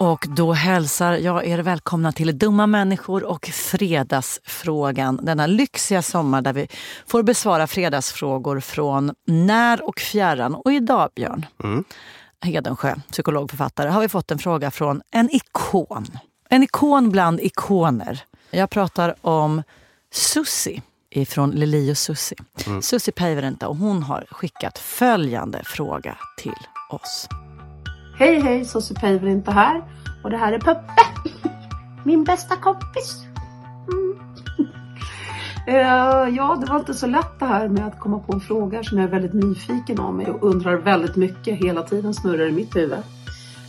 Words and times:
Och 0.00 0.26
då 0.28 0.52
hälsar 0.52 1.12
jag 1.12 1.46
er 1.46 1.58
välkomna 1.58 2.12
till 2.12 2.38
Dumma 2.38 2.66
människor 2.66 3.24
och 3.24 3.46
Fredagsfrågan. 3.46 5.20
Denna 5.22 5.46
lyxiga 5.46 6.02
sommar 6.02 6.42
där 6.42 6.52
vi 6.52 6.68
får 7.06 7.22
besvara 7.22 7.66
fredagsfrågor 7.66 8.60
från 8.60 9.14
när 9.24 9.88
och 9.88 10.00
fjärran. 10.00 10.54
Och 10.54 10.72
idag, 10.72 11.10
Björn 11.14 11.46
Hedensjö, 12.40 12.94
psykolog, 13.10 13.50
författare, 13.50 13.88
har 13.88 14.00
vi 14.00 14.08
fått 14.08 14.30
en 14.30 14.38
fråga 14.38 14.70
från 14.70 15.02
en 15.10 15.30
ikon. 15.30 16.06
En 16.48 16.62
ikon 16.62 17.10
bland 17.10 17.40
ikoner. 17.40 18.22
Jag 18.50 18.70
pratar 18.70 19.14
om 19.20 19.62
Susi 20.12 20.82
ifrån 21.10 21.50
Lili 21.50 21.92
och 21.92 21.98
Susi. 21.98 22.36
Susi 22.82 23.12
Päivärinta 23.12 23.68
och 23.68 23.76
hon 23.76 24.02
har 24.02 24.26
skickat 24.30 24.78
följande 24.78 25.62
fråga 25.64 26.16
till 26.36 26.66
oss. 26.90 27.28
Hej 28.18 28.40
hej, 28.40 28.64
Susie 28.64 28.96
Päivärinta 29.00 29.50
här. 29.50 29.82
Och 30.22 30.30
det 30.30 30.36
här 30.36 30.52
är 30.52 30.58
Puppe. 30.58 31.02
Min 32.04 32.24
bästa 32.24 32.56
kompis. 32.56 33.24
Mm. 33.92 34.18
Eh, 35.66 36.34
ja, 36.36 36.58
det 36.60 36.66
var 36.66 36.78
inte 36.78 36.94
så 36.94 37.06
lätt 37.06 37.38
det 37.38 37.44
här 37.44 37.68
med 37.68 37.86
att 37.86 38.00
komma 38.00 38.18
på 38.18 38.32
en 38.32 38.40
fråga 38.40 38.82
som 38.82 38.98
jag 38.98 39.06
är 39.06 39.10
väldigt 39.10 39.32
nyfiken 39.32 39.98
om 39.98 40.20
och 40.20 40.42
undrar 40.50 40.76
väldigt 40.76 41.16
mycket 41.16 41.58
hela 41.58 41.82
tiden 41.82 42.14
snurrar 42.14 42.48
i 42.48 42.52
mitt 42.52 42.76
huvud. 42.76 42.98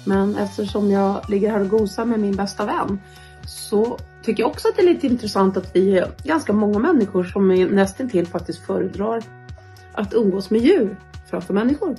Men 0.05 0.35
eftersom 0.35 0.91
jag 0.91 1.29
ligger 1.29 1.51
här 1.51 1.61
och 1.61 1.69
gosar 1.69 2.05
med 2.05 2.19
min 2.19 2.35
bästa 2.35 2.65
vän 2.65 2.99
så 3.45 3.97
tycker 4.23 4.43
jag 4.43 4.49
också 4.49 4.67
att 4.67 4.75
det 4.75 4.81
är 4.81 4.93
lite 4.93 5.07
intressant 5.07 5.57
att 5.57 5.75
vi 5.75 5.97
är 5.97 6.07
ganska 6.23 6.53
många 6.53 6.79
människor 6.79 7.23
som 7.23 7.47
nästintill 7.47 8.27
faktiskt 8.27 8.65
föredrar 8.65 9.23
att 9.93 10.13
umgås 10.13 10.49
med 10.49 10.61
djur 10.61 10.97
framför 11.29 11.53
människor. 11.53 11.95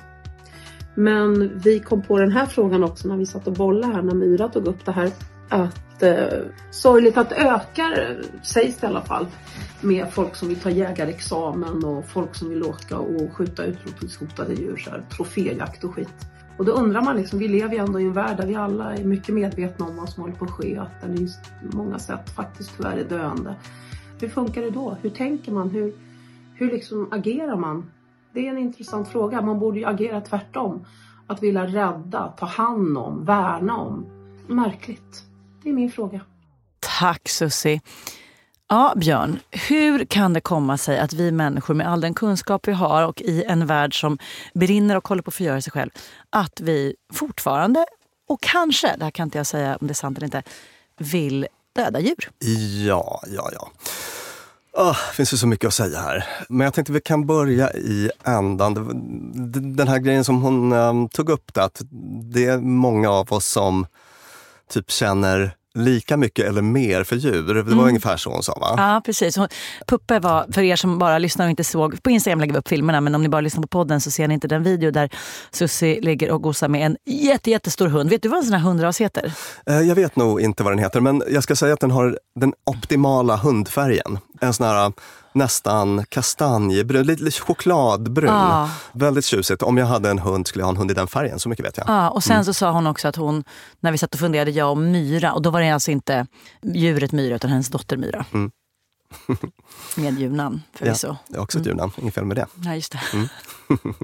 Men 1.01 1.59
vi 1.59 1.81
kom 1.81 2.03
på 2.03 2.19
den 2.19 2.33
här 2.33 2.47
frågan 2.47 2.85
också 2.85 3.09
när 3.09 3.17
vi 3.17 3.27
satt 3.27 3.47
och 3.47 3.53
bollade 3.53 3.95
här 3.95 4.03
när 4.03 4.15
Myra 4.15 4.49
tog 4.49 4.67
upp 4.67 4.85
det 4.85 4.93
här 4.93 5.11
att 5.49 6.03
eh, 6.03 6.39
sorgligt 6.71 7.17
att 7.17 7.31
det 7.31 7.37
ökar, 7.37 8.23
sägs 8.43 8.77
det 8.77 8.87
i 8.87 8.91
alla 8.91 9.01
fall, 9.01 9.27
med 9.81 10.13
folk 10.13 10.37
som 10.37 10.49
vill 10.49 10.61
ta 10.61 10.71
jägarexamen 10.71 11.85
och 11.85 12.09
folk 12.09 12.35
som 12.35 12.49
vill 12.49 12.63
åka 12.63 12.99
och 12.99 13.33
skjuta 13.33 13.65
utrotningshotade 13.65 14.55
djur, 14.55 14.77
så 14.77 14.91
här, 14.91 15.03
troféjakt 15.17 15.85
och 15.85 15.95
skit. 15.95 16.27
Och 16.57 16.65
då 16.65 16.73
undrar 16.73 17.03
man 17.03 17.17
liksom, 17.17 17.39
vi 17.39 17.49
lever 17.49 17.73
ju 17.73 17.79
ändå 17.79 18.01
i 18.01 18.05
en 18.05 18.13
värld 18.13 18.37
där 18.37 18.47
vi 18.47 18.55
alla 18.55 18.95
är 18.95 19.05
mycket 19.05 19.35
medvetna 19.35 19.87
om 19.87 19.97
vad 19.97 20.09
som 20.09 20.23
håller 20.23 20.35
på 20.35 20.45
att 20.45 20.51
ske, 20.51 20.79
att 20.79 21.01
den 21.01 21.19
i 21.19 21.29
många 21.61 21.99
sätt 21.99 22.31
faktiskt 22.31 22.77
tyvärr 22.77 22.97
är 22.97 23.05
döende. 23.05 23.55
Hur 24.21 24.29
funkar 24.29 24.63
det 24.63 24.71
då? 24.71 24.97
Hur 25.03 25.11
tänker 25.11 25.53
man? 25.53 25.71
Hur, 25.71 25.93
hur 26.55 26.71
liksom 26.71 27.09
agerar 27.11 27.57
man? 27.57 27.91
Det 28.35 28.47
är 28.47 28.51
en 28.51 28.59
intressant 28.59 29.09
fråga. 29.09 29.43
Man 29.43 29.59
borde 29.59 29.79
ju 29.79 29.85
agera 29.85 30.21
tvärtom. 30.21 30.87
Att 31.27 31.43
vilja 31.43 31.67
rädda, 31.67 32.35
ta 32.39 32.47
hand 32.47 32.99
om, 32.99 33.25
värna 33.25 33.77
om. 33.77 34.07
Märkligt. 34.47 35.25
Det 35.63 35.69
är 35.69 35.73
min 35.73 35.91
fråga. 35.91 36.21
Tack 37.01 37.29
Susie. 37.29 37.81
Ja, 38.69 38.93
Björn, 38.97 39.39
hur 39.69 40.05
kan 40.05 40.33
det 40.33 40.41
komma 40.41 40.77
sig 40.77 40.99
att 40.99 41.13
vi 41.13 41.33
människor 41.33 41.75
med 41.75 41.89
all 41.89 42.01
den 42.01 42.15
kunskap 42.15 42.69
vi 42.69 42.73
har 42.73 43.07
och 43.09 43.21
i 43.21 43.45
en 43.45 43.67
värld 43.67 44.01
som 44.01 44.19
brinner 44.55 44.97
och 44.97 45.09
håller 45.09 45.23
på 45.23 45.29
att 45.29 45.35
förgöra 45.35 45.61
sig 45.61 45.73
själv, 45.73 45.91
att 46.31 46.61
vi 46.61 46.95
fortfarande, 47.13 47.87
och 48.29 48.41
kanske, 48.41 48.97
det 48.97 49.05
här 49.05 49.11
kan 49.11 49.27
inte 49.27 49.39
jag 49.39 49.47
säga 49.47 49.77
om 49.81 49.87
det 49.87 49.93
är 49.93 49.95
sant 49.95 50.19
eller 50.19 50.25
inte, 50.25 50.43
vill 50.99 51.47
döda 51.73 52.01
djur? 52.01 52.31
Ja, 52.87 53.21
ja, 53.27 53.51
ja. 53.53 53.71
Oh, 54.73 54.97
det 55.11 55.15
finns 55.17 55.33
ju 55.33 55.37
så 55.37 55.47
mycket 55.47 55.69
att 55.69 55.75
säga 55.75 56.01
här. 56.01 56.25
Men 56.49 56.65
jag 56.65 56.75
tänkte 56.75 56.93
vi 56.93 57.01
kan 57.01 57.27
börja 57.27 57.73
i 57.73 58.11
ändan. 58.25 58.75
Den 59.77 59.89
här 59.89 59.99
grejen 59.99 60.25
som 60.25 60.43
hon 60.43 60.73
um, 60.73 61.09
tog 61.09 61.31
upp, 61.31 61.55
där, 61.55 61.63
att 61.63 61.83
det 62.33 62.45
är 62.45 62.59
många 62.59 63.11
av 63.11 63.33
oss 63.33 63.47
som 63.47 63.87
typ 64.69 64.91
känner 64.91 65.55
lika 65.75 66.17
mycket 66.17 66.49
eller 66.49 66.63
mer 66.63 67.05
för 67.05 67.17
djur. 67.17 67.55
Det 67.55 67.63
var 67.63 67.73
mm. 67.73 67.85
ungefär 67.85 68.17
så 68.17 68.31
hon 68.31 68.43
sa 68.43 68.59
va? 68.61 68.75
Ja 68.77 69.03
precis. 69.05 69.39
Puppe 69.87 70.19
var, 70.19 70.47
för 70.53 70.63
er 70.63 70.77
som 70.77 70.99
bara 70.99 71.19
lyssnar 71.19 71.47
och 71.47 71.51
inte 71.51 71.65
såg, 71.65 72.03
på 72.03 72.11
Instagram 72.11 72.41
lägger 72.41 72.53
vi 72.53 72.59
upp 72.59 72.69
filmerna 72.69 73.01
men 73.01 73.15
om 73.15 73.23
ni 73.23 73.29
bara 73.29 73.41
lyssnar 73.41 73.63
på 73.63 73.69
podden 73.69 74.01
så 74.01 74.11
ser 74.11 74.29
ni 74.29 74.35
inte 74.35 74.49
den 74.49 74.63
video 74.63 74.91
där 74.91 75.11
Susie 75.51 76.01
ligger 76.01 76.31
och 76.31 76.43
gosar 76.43 76.69
med 76.69 76.87
en 76.87 76.97
jätte, 77.07 77.51
jättestor 77.51 77.89
hund. 77.89 78.11
Vet 78.11 78.23
du 78.23 78.29
vad 78.29 78.39
en 78.39 78.45
sån 78.45 78.53
här 78.53 78.61
hundras 78.61 79.01
heter? 79.01 79.33
Eh, 79.67 79.81
jag 79.81 79.95
vet 79.95 80.17
nog 80.17 80.41
inte 80.41 80.63
vad 80.63 80.73
den 80.73 80.79
heter 80.79 81.01
men 81.01 81.23
jag 81.29 81.43
ska 81.43 81.57
säga 81.57 81.75
att 81.75 81.81
den 81.81 81.91
har 81.91 82.19
den 82.41 82.53
optimala 82.65 83.37
hundfärgen. 83.37 84.19
En 84.41 84.55
sån 84.55 84.67
här 84.67 84.93
nästan 85.33 86.05
kastanjebrun, 86.09 87.07
lite, 87.07 87.31
chokladbrun. 87.31 88.31
Ah. 88.31 88.69
Väldigt 88.93 89.25
tjusigt. 89.25 89.63
Om 89.63 89.79
jag 89.79 89.87
hade 89.87 90.11
en 90.11 90.19
hund 90.19 90.47
skulle 90.47 90.63
jag 90.63 90.67
ha 90.67 90.71
en 90.71 90.77
hund 90.77 90.91
i 90.91 90.95
den 90.95 91.07
färgen, 91.07 91.39
så 91.39 91.49
mycket 91.49 91.67
vet 91.67 91.77
jag. 91.77 91.87
Ah, 91.89 92.09
och 92.09 92.25
sen 92.25 92.33
mm. 92.33 92.45
så 92.45 92.55
sa 92.55 92.71
hon 92.71 92.87
också 92.87 93.09
att 93.09 93.17
hon, 93.17 93.45
när 93.81 93.93
vi 93.93 93.99
satt 93.99 94.15
och 94.15 94.21
funderade, 94.21 94.51
jag 94.51 94.71
och 94.71 94.79
Myra, 94.79 95.33
och 95.33 95.43
då 95.43 95.51
var 95.51 95.61
det 95.61 95.71
alltså 95.71 95.91
inte 95.91 96.27
djuret 96.63 97.13
Myra 97.13 97.37
utan 97.37 97.51
hennes 97.51 97.69
dotter 97.69 97.97
Myra. 97.97 98.25
Mm. 98.33 98.51
med 99.97 100.19
djurnamn 100.19 100.63
förvisso. 100.75 101.07
Ja, 101.07 101.17
det 101.29 101.37
är 101.37 101.41
också 101.41 101.59
ett 101.59 101.67
mm. 101.67 101.77
djurnamn, 101.77 101.93
inget 101.97 102.15
fel 102.15 102.25
med 102.25 102.37
det. 102.37 102.47
Ja, 102.65 102.75
just 102.75 102.93
det. 102.93 103.01
Mm. 103.13 103.29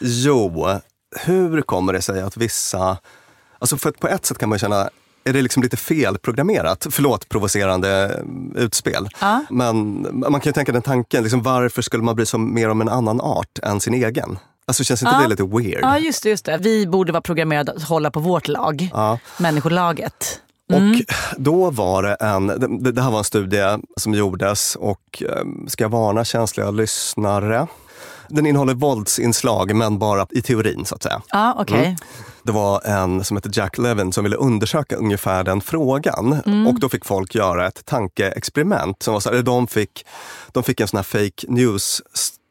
jo, 0.00 0.66
hur 1.24 1.62
kommer 1.62 1.92
det 1.92 2.02
sig 2.02 2.22
att 2.22 2.36
vissa... 2.36 2.98
Alltså 3.58 3.76
för 3.76 3.90
på 3.90 4.08
ett 4.08 4.26
sätt 4.26 4.38
kan 4.38 4.48
man 4.48 4.58
känna 4.58 4.90
är 5.26 5.32
det 5.32 5.42
liksom 5.42 5.62
lite 5.62 5.76
felprogrammerat. 5.76 6.86
Förlåt 6.90 7.28
provocerande 7.28 8.22
utspel. 8.54 9.08
Ja. 9.20 9.44
Men 9.50 10.06
man 10.12 10.40
kan 10.40 10.50
ju 10.50 10.52
tänka 10.52 10.72
den 10.72 10.82
tanken, 10.82 11.22
liksom, 11.22 11.42
varför 11.42 11.82
skulle 11.82 12.02
man 12.02 12.16
bry 12.16 12.26
sig 12.26 12.40
mer 12.40 12.68
om 12.68 12.80
en 12.80 12.88
annan 12.88 13.20
art 13.20 13.58
än 13.62 13.80
sin 13.80 13.94
egen? 13.94 14.38
Alltså 14.66 14.84
känns 14.84 15.02
inte 15.02 15.14
ja. 15.14 15.22
det 15.22 15.28
lite 15.28 15.42
weird? 15.42 15.80
Ja 15.82 15.98
just 15.98 16.22
det, 16.22 16.28
just 16.28 16.44
det. 16.44 16.58
Vi 16.58 16.86
borde 16.86 17.12
vara 17.12 17.20
programmerade 17.20 17.72
att 17.72 17.82
hålla 17.82 18.10
på 18.10 18.20
vårt 18.20 18.48
lag, 18.48 18.90
ja. 18.92 19.18
människolaget. 19.38 20.40
Mm. 20.72 20.90
Och 20.90 20.96
då 21.36 21.70
var 21.70 22.02
det 22.02 22.14
en, 22.14 22.46
det, 22.46 22.92
det, 22.92 23.02
här 23.02 23.10
var 23.10 23.18
en 23.18 23.24
studie 23.24 23.78
som 23.96 24.14
gjordes 24.14 24.76
och 24.76 25.22
ehm, 25.22 25.68
ska 25.68 25.84
jag 25.84 25.88
varna 25.88 26.24
känsliga 26.24 26.70
lyssnare. 26.70 27.66
Den 28.28 28.46
innehåller 28.46 28.74
våldsinslag 28.74 29.74
men 29.74 29.98
bara 29.98 30.26
i 30.30 30.42
teorin 30.42 30.84
så 30.84 30.94
att 30.94 31.02
säga. 31.02 31.22
Ja, 31.30 31.60
okay. 31.60 31.84
Mm. 31.84 31.96
Det 32.42 32.52
var 32.52 32.80
en 32.84 33.24
som 33.24 33.36
hette 33.36 33.48
Jack 33.52 33.78
Levin 33.78 34.12
som 34.12 34.24
ville 34.24 34.36
undersöka 34.36 34.96
ungefär 34.96 35.44
den 35.44 35.60
frågan. 35.60 36.40
Mm. 36.46 36.66
Och 36.66 36.80
då 36.80 36.88
fick 36.88 37.04
folk 37.04 37.34
göra 37.34 37.66
ett 37.66 37.84
tankeexperiment. 37.84 39.02
Som 39.02 39.14
var 39.14 39.20
så 39.20 39.32
här, 39.32 39.42
de, 39.42 39.66
fick, 39.66 40.06
de 40.52 40.62
fick 40.62 40.80
en 40.80 40.88
sån 40.88 40.98
här 40.98 41.04
fake 41.04 41.46
news 41.48 42.02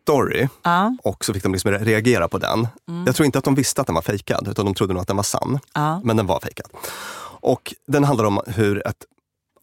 story 0.06 0.48
ja. 0.64 0.98
och 1.04 1.26
så 1.26 1.34
fick 1.34 1.44
de 1.44 1.52
liksom 1.52 1.72
reagera 1.72 2.28
på 2.28 2.38
den. 2.38 2.68
Mm. 2.88 3.04
Jag 3.06 3.16
tror 3.16 3.26
inte 3.26 3.38
att 3.38 3.44
de 3.44 3.56
visste 3.56 3.82
att 3.82 3.88
den 3.88 3.96
var 3.96 4.02
fejkad, 4.02 4.48
utan 4.48 4.66
de 4.66 4.74
trodde 4.74 4.94
nog 4.94 5.02
att 5.02 5.08
den 5.08 5.18
var 5.18 5.24
sann. 5.24 5.60
Ja. 5.74 6.02
Men 6.04 6.18
den 6.18 6.28
var 6.28 6.40
fejkad. 6.40 6.68
Och 7.42 7.74
den 7.88 8.04
handlar 8.04 8.26
om 8.26 8.42
hur 8.48 8.88
ett 8.88 9.06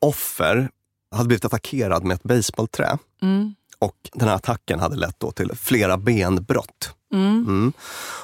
offer 0.01 0.71
hade 1.15 1.27
blivit 1.27 1.45
attackerad 1.45 2.05
med 2.05 2.15
ett 2.15 2.23
baseballträ. 2.23 2.99
Mm. 3.23 3.55
Och 3.83 3.97
den 4.13 4.29
här 4.29 4.37
attacken 4.37 4.81
hade 4.81 4.97
lett 4.97 5.21
då 5.21 5.31
till 5.31 5.51
flera 5.57 5.97
benbrott. 5.97 6.95
Mm. 7.13 7.45
Mm. 7.47 7.73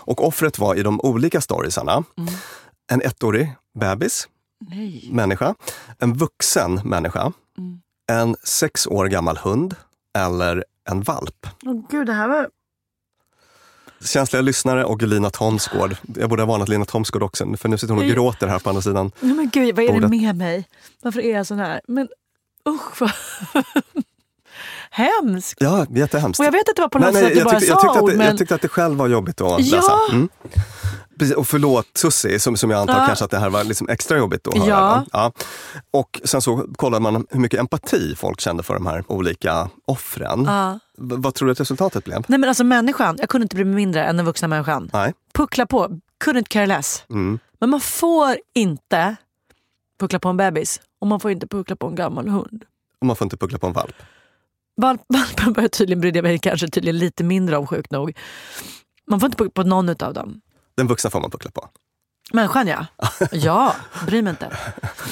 Och 0.05 0.27
offret 0.27 0.59
var 0.59 0.75
i 0.75 0.83
de 0.83 1.01
olika 1.01 1.41
storiesarna 1.41 2.05
mm. 2.17 2.35
en 2.93 3.03
ettårig 3.03 3.55
bebis, 3.81 4.29
Nej. 4.61 5.09
människa, 5.13 5.55
en 5.99 6.15
vuxen 6.15 6.81
människa, 6.85 7.33
mm. 7.59 7.81
en 8.11 8.37
sex 8.43 8.87
år 8.87 9.07
gammal 9.07 9.37
hund 9.37 9.75
eller 10.19 10.65
en 10.91 11.03
valp. 11.03 11.47
Oh, 11.63 11.83
Gud, 11.91 12.07
det 12.07 12.13
här 12.13 12.29
var... 12.29 12.49
Känsliga 14.01 14.43
lyssnare 14.43 14.85
och 14.85 15.03
Lina 15.03 15.31
Thomsgård. 15.31 15.97
Jag 16.17 16.31
borde 16.31 16.43
ha 16.43 16.47
varnat 16.47 16.69
Lina 16.69 16.85
Thomsgård 16.85 17.23
också, 17.23 17.57
för 17.57 17.69
nu 17.69 17.79
sitter 17.79 17.95
hon 17.95 18.05
och 18.05 18.11
gråter 18.11 18.47
här 18.47 18.59
på 18.59 18.69
andra 18.69 18.83
sidan. 18.83 19.13
Nej, 19.21 19.35
men 19.35 19.51
gud, 19.51 19.77
vad 19.77 19.85
är 19.85 20.01
det 20.01 20.09
med 20.09 20.37
mig? 20.37 20.69
Varför 21.03 21.21
är 21.21 21.37
jag 21.37 21.47
sån 21.47 21.59
här? 21.59 21.81
Men 21.89 22.09
usch 22.69 23.01
vad... 23.01 23.13
Hemskt! 24.99 25.59
Ja, 25.61 25.87
jättehemskt. 25.91 26.41
Och 26.41 26.47
jag 26.47 26.53
vet 26.53 26.69
att 26.69 26.77
det 26.77 26.83
var 26.83 26.89
på 26.89 26.99
något 26.99 27.13
nej, 27.13 27.23
nej, 27.23 27.31
sätt 27.31 27.39
du 27.39 27.45
bara 27.45 27.61
tyckte, 27.61 27.73
jag 27.73 27.81
tyckte, 27.81 28.01
ord, 28.01 28.09
att 28.09 28.13
det, 28.13 28.19
men... 28.19 28.27
jag 28.27 28.39
tyckte 28.39 28.55
att 28.55 28.63
det 28.63 28.69
själv 28.69 28.97
var 28.97 29.09
jobbigt 29.09 29.41
att 29.41 29.67
ja. 29.67 29.77
läsa. 29.77 29.93
Mm. 30.13 30.29
Och 31.37 31.49
förlåt 31.49 31.87
Susie, 31.95 32.41
som, 32.41 32.57
som 32.57 32.71
jag 32.71 32.81
antar 32.81 32.99
ja. 32.99 33.07
kanske 33.07 33.25
att 33.25 33.31
det 33.31 33.39
här 33.39 33.51
var 33.51 33.65
liksom 33.65 33.89
extra 33.89 34.19
jobbigt 34.19 34.47
att 34.47 34.59
höra. 34.59 34.69
Ja. 34.69 35.05
ja. 35.13 35.33
Och 35.91 36.21
sen 36.25 36.43
så 36.43 36.67
kollade 36.77 37.03
man 37.03 37.27
hur 37.31 37.41
mycket 37.41 37.61
empati 37.61 38.15
folk 38.17 38.41
kände 38.41 38.63
för 38.63 38.75
de 38.75 38.87
här 38.87 39.05
olika 39.07 39.71
offren. 39.85 40.45
Ja. 40.45 40.79
vad 40.97 41.35
tror 41.35 41.47
du 41.47 41.53
att 41.53 41.61
resultatet 41.61 42.05
blev? 42.05 42.25
Nej 42.29 42.39
men 42.39 42.49
alltså 42.49 42.65
människan, 42.65 43.17
jag 43.21 43.29
kunde 43.29 43.45
inte 43.45 43.57
bli 43.57 43.65
mindre 43.65 44.05
än 44.05 44.17
den 44.17 44.27
vuxna 44.27 44.49
människan. 44.49 44.91
Nej. 44.93 45.13
Puckla 45.35 45.67
på, 45.67 45.89
couldn't 46.25 46.49
care 46.49 46.67
less. 46.67 47.05
Mm. 47.11 47.39
Men 47.61 47.71
man 47.71 47.81
får 47.81 48.37
inte 48.55 49.17
puckla 50.01 50.19
på 50.19 50.29
en 50.29 50.37
bebis 50.37 50.81
och 50.99 51.07
man 51.07 51.21
får 51.21 51.31
inte 51.31 51.47
puckla 51.47 51.77
på 51.77 51.87
en 51.87 51.95
gammal 51.95 52.29
hund. 52.29 52.65
Och 53.01 53.07
man 53.07 53.17
får 53.17 53.25
inte 53.25 53.37
puckla 53.37 53.59
på 53.59 53.67
en 53.67 53.73
valp. 53.73 53.97
Valpen 55.09 55.53
börjar 55.53 55.69
tydligen 55.69 56.01
bry 56.01 56.23
mig 56.23 56.39
kanske 56.39 56.69
tydligen 56.69 56.99
lite 56.99 57.25
mindre 57.25 57.57
om 57.57 57.67
sjukt 57.67 57.91
nog. 57.91 58.17
Man 59.07 59.21
får 59.21 59.27
inte 59.27 59.37
puckla 59.37 59.63
på 59.63 59.69
någon 59.69 59.89
av 59.89 60.15
dem. 60.15 60.41
Den 60.77 60.87
vuxna 60.87 61.11
får 61.11 61.21
man 61.21 61.31
puckla 61.31 61.51
på. 61.51 61.69
Människan 62.33 62.67
ja. 62.67 62.87
ja, 63.33 63.77
bry 64.07 64.23
mig 64.23 64.31
inte. 64.31 64.57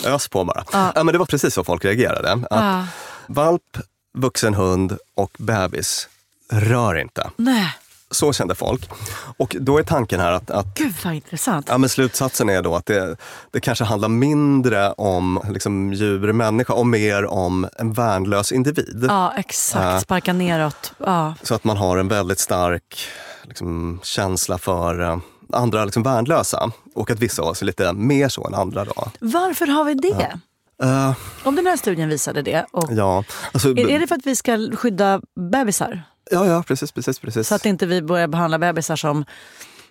Ös 0.04 0.28
på 0.28 0.44
bara. 0.44 0.64
Ja. 0.73 0.92
ja. 0.94 1.04
men 1.04 1.12
det 1.12 1.18
var 1.18 1.26
precis 1.26 1.54
så 1.54 1.64
folk 1.64 1.85
reagerade. 1.85 2.32
Att 2.32 2.46
ja. 2.50 2.87
Valp, 3.26 3.78
vuxen 4.14 4.54
hund 4.54 4.99
och 5.14 5.37
bebis, 5.38 6.08
rör 6.50 6.99
inte. 6.99 7.30
Nej. 7.37 7.75
Så 8.16 8.32
kände 8.32 8.54
folk. 8.54 8.90
Och 9.37 9.56
då 9.61 9.78
är 9.78 9.82
tanken 9.82 10.20
här 10.20 10.32
att... 10.32 10.50
att 10.50 10.75
Gud 10.75 10.94
vad 11.04 11.14
intressant. 11.14 11.66
Ja, 11.68 11.78
men 11.78 11.88
slutsatsen 11.88 12.49
är 12.49 12.62
då 12.62 12.75
att 12.75 12.87
det, 12.87 13.16
det 13.50 13.61
kanske 13.61 13.85
handlar 13.85 14.08
mindre 14.08 14.92
om 14.92 15.40
liksom, 15.50 15.92
djur, 15.92 16.32
människa 16.32 16.73
och 16.73 16.87
mer 16.87 17.26
om 17.26 17.68
en 17.78 17.92
värnlös 17.92 18.52
individ. 18.52 19.06
Ja, 19.08 19.32
exakt. 19.37 20.02
Sparka 20.02 20.32
neråt. 20.32 20.92
Ja. 20.99 21.35
Så 21.42 21.54
att 21.54 21.64
man 21.64 21.76
har 21.76 21.99
en 21.99 22.08
väldigt 22.08 22.38
stark 22.38 22.99
liksom, 23.42 24.00
känsla 24.02 24.58
för 24.58 25.00
uh, 25.00 25.18
andra 25.52 25.85
liksom, 25.85 26.02
värnlösa. 26.02 26.70
Och 26.94 27.11
att 27.11 27.18
vissa 27.18 27.42
av 27.42 27.49
oss 27.49 27.62
är 27.62 27.66
lite 27.66 27.92
mer 27.92 28.28
så 28.28 28.46
än 28.46 28.54
andra. 28.54 28.85
Då. 28.85 29.08
Varför 29.20 29.66
har 29.66 29.85
vi 29.85 29.94
det? 29.94 30.38
Uh, 30.82 31.12
om 31.44 31.56
den 31.56 31.66
här 31.66 31.76
studien 31.76 32.08
visade 32.08 32.42
det. 32.42 32.66
Och 32.70 32.92
ja, 32.92 33.25
alltså, 33.52 33.68
är, 33.68 33.90
är 33.90 34.00
det 34.00 34.06
för 34.06 34.14
att 34.14 34.26
vi 34.26 34.37
ska 34.37 34.70
skydda 34.76 35.20
bebisar? 35.52 36.02
Ja, 36.30 36.47
ja 36.47 36.62
precis, 36.62 36.92
precis, 36.92 37.18
precis. 37.18 37.49
Så 37.49 37.54
att 37.54 37.66
inte 37.66 37.87
vi 37.87 38.02
börjar 38.02 38.28
behandla 38.28 38.59
bebisar 38.59 38.97
som 38.97 39.25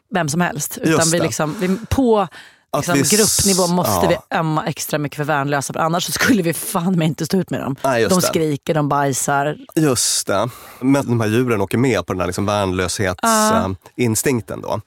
vem 0.10 0.30
som 0.30 0.42
helst. 0.42 0.78
Utan 0.78 1.10
vi 1.12 1.20
liksom, 1.20 1.56
vi, 1.60 1.78
på 1.90 2.28
liksom, 2.78 2.94
vi, 2.94 3.02
gruppnivå 3.02 3.68
måste 3.68 4.06
ja. 4.06 4.10
vi 4.10 4.18
ömma 4.38 4.66
extra 4.66 5.00
mycket 5.00 5.18
för 5.18 5.24
värnlösa. 5.24 5.74
För 5.74 5.80
annars 5.80 6.14
skulle 6.14 6.44
vi 6.44 6.54
fan 6.54 6.98
med 6.98 7.08
inte 7.08 7.26
stå 7.26 7.38
ut 7.38 7.50
med 7.50 7.62
dem. 7.62 7.76
Nej, 7.84 8.08
de 8.10 8.22
skriker, 8.22 8.74
de 8.74 8.90
bajsar. 8.90 9.58
Just 9.76 10.28
det. 10.28 10.50
Men 10.80 11.06
de 11.06 11.22
här 11.22 11.28
djuren 11.28 11.62
åker 11.62 11.78
med 11.78 12.06
på 12.06 12.14
den 12.14 12.20
här 12.20 12.28
liksom 12.28 12.46
värnlöshetsinstinkten. 12.46 14.66
Uh. 14.66 14.78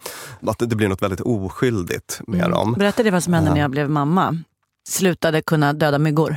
Då. 0.40 0.50
Att 0.50 0.58
det 0.58 0.76
blir 0.76 0.88
något 0.88 1.02
väldigt 1.02 1.20
oskyldigt 1.20 2.20
med 2.26 2.40
mm. 2.40 2.50
dem. 2.50 2.72
Berätta 2.72 3.02
det 3.02 3.10
vad 3.10 3.24
som 3.24 3.32
hände 3.32 3.50
uh. 3.50 3.54
när 3.54 3.60
jag 3.60 3.70
blev 3.70 3.90
mamma. 3.90 4.38
Slutade 4.88 5.42
kunna 5.42 5.72
döda 5.72 5.98
myggor. 5.98 6.36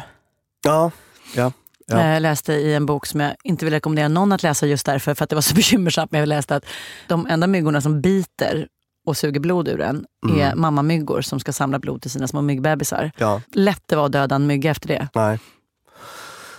Ja, 0.63 0.91
ja. 1.35 1.51
Ja. 1.91 1.99
Eh, 1.99 2.13
Jag 2.13 2.21
läste 2.21 2.53
i 2.53 2.73
en 2.73 2.85
bok 2.85 3.05
som 3.05 3.19
jag 3.19 3.35
inte 3.43 3.65
vill 3.65 3.73
rekommendera 3.73 4.07
någon 4.07 4.31
att 4.31 4.43
läsa 4.43 4.67
just 4.67 4.85
därför, 4.85 5.13
för 5.13 5.23
att 5.23 5.29
det 5.29 5.35
var 5.35 5.41
så 5.41 5.55
bekymmersamt. 5.61 6.11
Men 6.11 6.19
jag 6.19 6.27
läste 6.27 6.55
att 6.55 6.65
de 7.07 7.27
enda 7.27 7.47
myggorna 7.47 7.81
som 7.81 8.01
biter 8.01 8.67
och 9.05 9.17
suger 9.17 9.39
blod 9.39 9.67
ur 9.67 9.81
en 9.81 10.05
är 10.37 10.55
mammamyggor 10.55 11.21
som 11.21 11.39
ska 11.39 11.53
samla 11.53 11.79
blod 11.79 12.01
till 12.01 12.11
sina 12.11 12.27
små 12.27 12.41
myggbebisar. 12.41 13.11
Ja, 13.17 13.41
Lätt 13.53 13.83
det 13.85 13.95
var 13.95 14.05
att 14.05 14.11
döda 14.11 14.35
en 14.35 14.47
mygga 14.47 14.71
efter 14.71 14.87
det. 14.87 15.07
nej. 15.15 15.39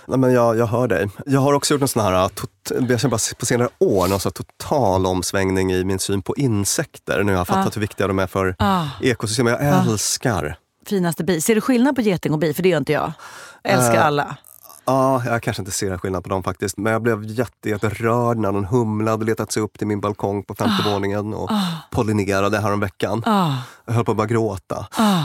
Nej, 0.07 0.17
men 0.19 0.33
jag, 0.33 0.57
jag 0.57 0.65
hör 0.67 0.87
dig. 0.87 1.09
Jag 1.25 1.39
har 1.39 1.53
också 1.53 1.73
gjort 1.73 1.81
en 1.81 1.87
sån 1.87 2.03
här, 2.03 2.23
uh, 2.23 2.27
tot, 2.27 2.49
jag 2.89 2.99
känner 2.99 3.09
bara 3.09 3.35
på 3.39 3.45
senare 3.45 3.69
år, 3.79 4.07
någon 4.07 4.19
total 4.19 5.05
omsvängning 5.05 5.71
i 5.73 5.83
min 5.83 5.99
syn 5.99 6.21
på 6.21 6.35
insekter. 6.35 7.23
Nu 7.23 7.31
har 7.31 7.39
jag 7.39 7.47
fattat 7.47 7.75
hur 7.75 7.81
viktiga 7.81 8.07
de 8.07 8.19
är 8.19 8.27
för 8.27 8.55
Ah, 8.59 8.85
ekosystem. 9.01 9.47
Jag 9.47 9.61
älskar 9.65 10.57
finaste 10.85 11.23
bi. 11.23 11.41
Ser 11.41 11.55
du 11.55 11.61
skillnad 11.61 11.95
på 11.95 12.01
geting 12.01 12.33
och 12.33 12.39
bi? 12.39 12.53
För 12.53 12.63
det 12.63 12.69
gör 12.69 12.77
inte 12.77 12.91
jag. 12.91 13.11
Älskar 13.63 13.95
Eh, 13.95 14.05
alla. 14.05 14.37
Ja, 14.85 15.21
jag 15.25 15.43
kanske 15.43 15.61
inte 15.61 15.71
ser 15.71 15.97
skillnad 15.97 16.23
på 16.23 16.29
dem 16.29 16.43
faktiskt. 16.43 16.77
Men 16.77 16.93
jag 16.93 17.01
blev 17.01 17.23
jätte, 17.25 17.69
jätterörd 17.69 18.37
när 18.37 18.51
någon 18.51 18.65
humla 18.65 19.11
hade 19.11 19.25
letat 19.25 19.51
sig 19.51 19.63
upp 19.63 19.77
till 19.77 19.87
min 19.87 20.01
balkong 20.01 20.43
på 20.43 20.55
femte 20.55 20.89
våningen 20.89 21.33
och 21.33 21.49
pollinerade 21.91 22.59
häromveckan. 22.59 23.23
Ah, 23.25 23.53
Jag 23.85 23.93
höll 23.93 24.05
på 24.05 24.11
att 24.11 24.17
bara 24.17 24.27
gråta. 24.27 24.87
ah. 24.97 25.23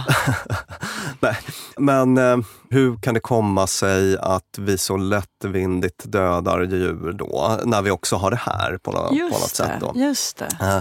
Nej. 1.21 1.37
Men 1.79 2.19
eh, 2.19 2.37
hur 2.71 2.97
kan 2.97 3.15
det 3.15 3.21
komma 3.21 3.67
sig 3.67 4.19
att 4.19 4.59
vi 4.59 4.79
så 4.79 4.97
lättvindigt 4.97 6.13
dödar 6.13 6.61
djur 6.63 7.13
då, 7.19 7.59
när 7.65 7.83
vi 7.83 7.91
också 7.91 8.17
har 8.17 8.31
det 8.31 8.37
här 8.37 8.79
på, 8.83 8.91
nå- 8.93 8.99
på 9.09 9.15
något 9.15 9.19
Just 9.41 9.57
sätt? 9.57 9.67
det. 9.81 9.87
Då? 9.87 9.93
Just 10.01 10.37
det. 10.39 10.57
Eh, 10.61 10.81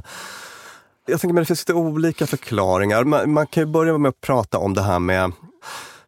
Jag 1.05 1.21
tänker 1.21 1.33
men 1.33 1.41
det 1.41 1.45
finns 1.45 1.61
lite 1.61 1.73
olika 1.73 2.27
förklaringar. 2.27 3.03
Man, 3.03 3.33
man 3.33 3.47
kan 3.47 3.63
ju 3.63 3.67
börja 3.71 3.97
med 3.97 4.09
att 4.09 4.21
prata 4.21 4.57
om 4.57 4.73
det 4.73 4.81
här 4.81 4.99
med 4.99 5.31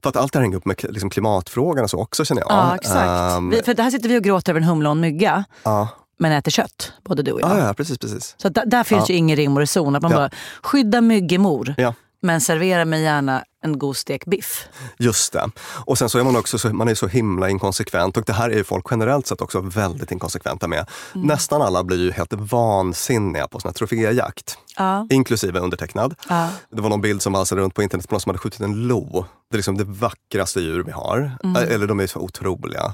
för 0.04 0.10
att 0.10 0.16
allt 0.16 0.34
det 0.34 0.40
här 0.40 0.44
hänger 0.44 0.58
upp 0.58 0.66
med 0.66 0.86
liksom 0.90 1.10
klimatfrågan 1.10 1.84
och 1.84 1.90
så 1.90 1.98
också 1.98 2.26
känner 2.26 2.42
jag. 2.42 2.52
Ja, 2.52 2.76
exakt. 2.76 3.38
Ehm, 3.38 3.50
vi, 3.50 3.62
för 3.64 3.74
där 3.74 3.90
sitter 3.90 4.10
vi 4.10 4.20
och 4.20 4.24
gråter 4.24 4.52
över 4.52 4.62
en 4.62 4.68
humla 4.68 4.90
och 4.90 4.96
en 4.96 5.00
mygga, 5.00 5.44
ja. 5.64 5.88
men 6.20 6.32
äter 6.32 6.52
kött, 6.52 6.94
både 7.04 7.24
du 7.24 7.32
och 7.32 7.42
jag. 7.42 7.50
Ja, 7.50 7.68
ja, 7.68 7.74
precis, 7.74 7.98
precis. 7.98 8.36
Så 8.38 8.50
där, 8.50 8.66
där 8.66 8.84
finns 8.84 9.10
ju 9.10 9.14
ingen 9.14 9.38
rim 9.38 9.54
och 9.54 9.60
reson. 9.60 9.96
Att 9.96 10.02
man 10.02 10.12
bara, 10.12 10.30
skydda 10.64 11.02
myggemor, 11.02 11.76
Ja. 11.78 11.94
Men 12.22 12.42
servera 12.42 12.86
mig 12.86 13.02
gärna 13.02 13.44
en 13.64 13.80
god 13.80 13.98
stek 13.98 14.26
biff. 14.26 14.68
Just 14.98 15.34
det. 15.34 15.50
Och 15.86 15.98
sen 15.98 16.10
så 16.10 16.20
är 16.20 16.24
man 16.24 16.36
också 16.36 16.58
så, 16.58 16.74
man 16.74 16.88
är 16.88 16.96
så 16.96 17.08
himla 17.08 17.50
inkonsekvent 17.50 18.18
och 18.18 18.24
det 18.24 18.34
här 18.34 18.50
är 18.50 18.56
ju 18.56 18.64
folk 18.64 18.86
generellt 18.92 19.28
sett 19.28 19.42
också 19.42 19.62
väldigt 19.62 20.12
inkonsekventa 20.12 20.68
med. 20.68 20.90
Mm. 21.16 21.28
Nästan 21.28 21.62
alla 21.62 21.84
blir 21.84 21.98
ju 21.98 22.12
helt 22.12 22.34
vansinniga 22.34 23.48
på 23.48 23.60
sån 23.60 23.70
här 23.70 23.74
troféjakt. 23.74 24.58
Ja. 24.78 25.08
Inklusive 25.10 25.60
undertecknad. 25.60 26.16
Ja. 26.30 26.50
Det 26.72 26.82
var 26.82 26.90
någon 26.90 27.02
bild 27.02 27.22
som 27.22 27.34
valsade 27.34 27.62
runt 27.62 27.74
på 27.74 27.84
internet 27.84 28.08
på 28.08 28.14
någon 28.14 28.22
som 28.22 28.30
hade 28.30 28.40
skjutit 28.40 28.62
en 28.62 28.88
lo. 28.88 29.26
Det 29.50 29.56
är 29.56 29.58
liksom 29.58 29.78
det 29.78 29.84
vackraste 29.84 30.62
djur 30.62 30.84
vi 30.84 30.92
har. 30.92 31.32
Mm. 31.44 31.56
Eller 31.56 31.88
de 31.88 32.00
är 32.00 32.08
så 32.08 32.20
otroliga. 32.20 32.94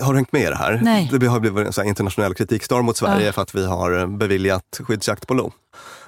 Har 0.00 0.12
du 0.12 0.18
hängt 0.18 0.32
med 0.32 0.42
i 0.42 0.46
det 0.46 0.56
här? 0.56 0.80
Nej. 0.82 1.10
Det 1.12 1.26
har 1.26 1.40
blivit 1.40 1.78
en 1.78 1.86
internationell 1.86 2.34
kritikstorm 2.34 2.86
mot 2.86 2.96
Sverige 2.96 3.32
för 3.32 3.42
att 3.42 3.54
vi 3.54 3.66
har 3.66 4.06
beviljat 4.06 4.80
skyddsjakt 4.80 5.26
på 5.26 5.34
lo. 5.34 5.52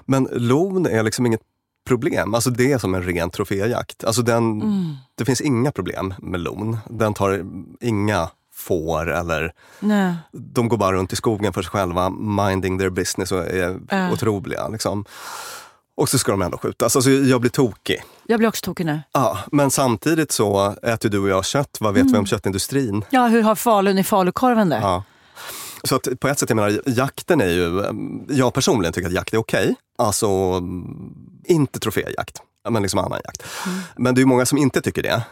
Men 0.04 0.28
lon 0.32 0.86
är 0.86 1.02
liksom 1.02 1.26
inget 1.26 1.40
problem. 1.86 2.34
Alltså 2.34 2.50
det 2.50 2.72
är 2.72 2.78
som 2.78 2.94
en 2.94 3.02
ren 3.02 3.30
troféjakt. 3.30 4.04
Alltså 4.04 4.22
den, 4.22 4.62
Mm. 4.62 4.94
Det 5.14 5.24
finns 5.24 5.40
inga 5.40 5.72
problem 5.72 6.14
med 6.18 6.40
lon. 6.40 6.78
Den 6.90 7.14
tar 7.14 7.44
inga 7.80 8.28
får 8.54 9.10
eller 9.10 9.52
Nej. 9.80 10.14
de 10.32 10.68
går 10.68 10.76
bara 10.76 10.92
runt 10.92 11.12
i 11.12 11.16
skogen 11.16 11.52
för 11.52 11.62
sig 11.62 11.70
själva, 11.70 12.10
minding 12.10 12.78
their 12.78 12.90
business 12.90 13.32
och 13.32 13.38
är 13.46 13.78
Äh. 13.88 14.12
otroliga. 14.12 14.68
Liksom. 14.68 15.04
Och 15.96 16.08
så 16.08 16.18
ska 16.18 16.30
de 16.32 16.42
ändå 16.42 16.58
skjutas. 16.58 16.96
Alltså 16.96 17.10
jag 17.10 17.40
blir 17.40 17.50
tokig. 17.50 18.02
Jag 18.26 18.38
blir 18.40 18.48
också 18.48 18.64
tokig 18.64 18.86
nu. 18.86 19.00
Ja, 19.12 19.38
men 19.52 19.70
samtidigt 19.70 20.32
så 20.32 20.74
äter 20.82 21.08
du 21.08 21.18
och 21.18 21.28
jag 21.28 21.44
kött. 21.44 21.76
Vad 21.80 21.94
vet 21.94 22.06
vi 22.12 22.18
om 22.18 22.26
köttindustrin? 22.26 23.04
Ja, 23.10 23.26
hur 23.26 23.42
har 23.42 23.54
Falun 23.54 23.98
i 23.98 24.04
falukorven 24.04 24.68
det? 24.68 24.78
Ja. 24.82 25.04
Så 25.84 25.96
att 25.96 26.08
på 26.20 26.28
ett 26.28 26.38
sätt, 26.38 26.50
jag 26.50 26.56
menar, 26.56 26.80
jakten 26.86 27.40
är 27.40 27.48
ju... 27.48 27.82
Jag 28.28 28.54
personligen 28.54 28.92
tycker 28.92 29.08
att 29.08 29.14
jakt 29.14 29.34
är 29.34 29.38
okej. 29.38 29.74
Alltså, 29.98 30.26
mm, 30.26 31.14
inte 31.44 31.78
troféjakt, 31.78 32.42
men 32.70 32.82
liksom 32.82 32.98
annan 32.98 33.20
jakt. 33.24 33.44
Men 33.96 34.14
det 34.14 34.20
är 34.20 34.26
många 34.26 34.46
som 34.46 34.58
inte 34.58 34.80
tycker 34.80 35.02
det 35.02 35.22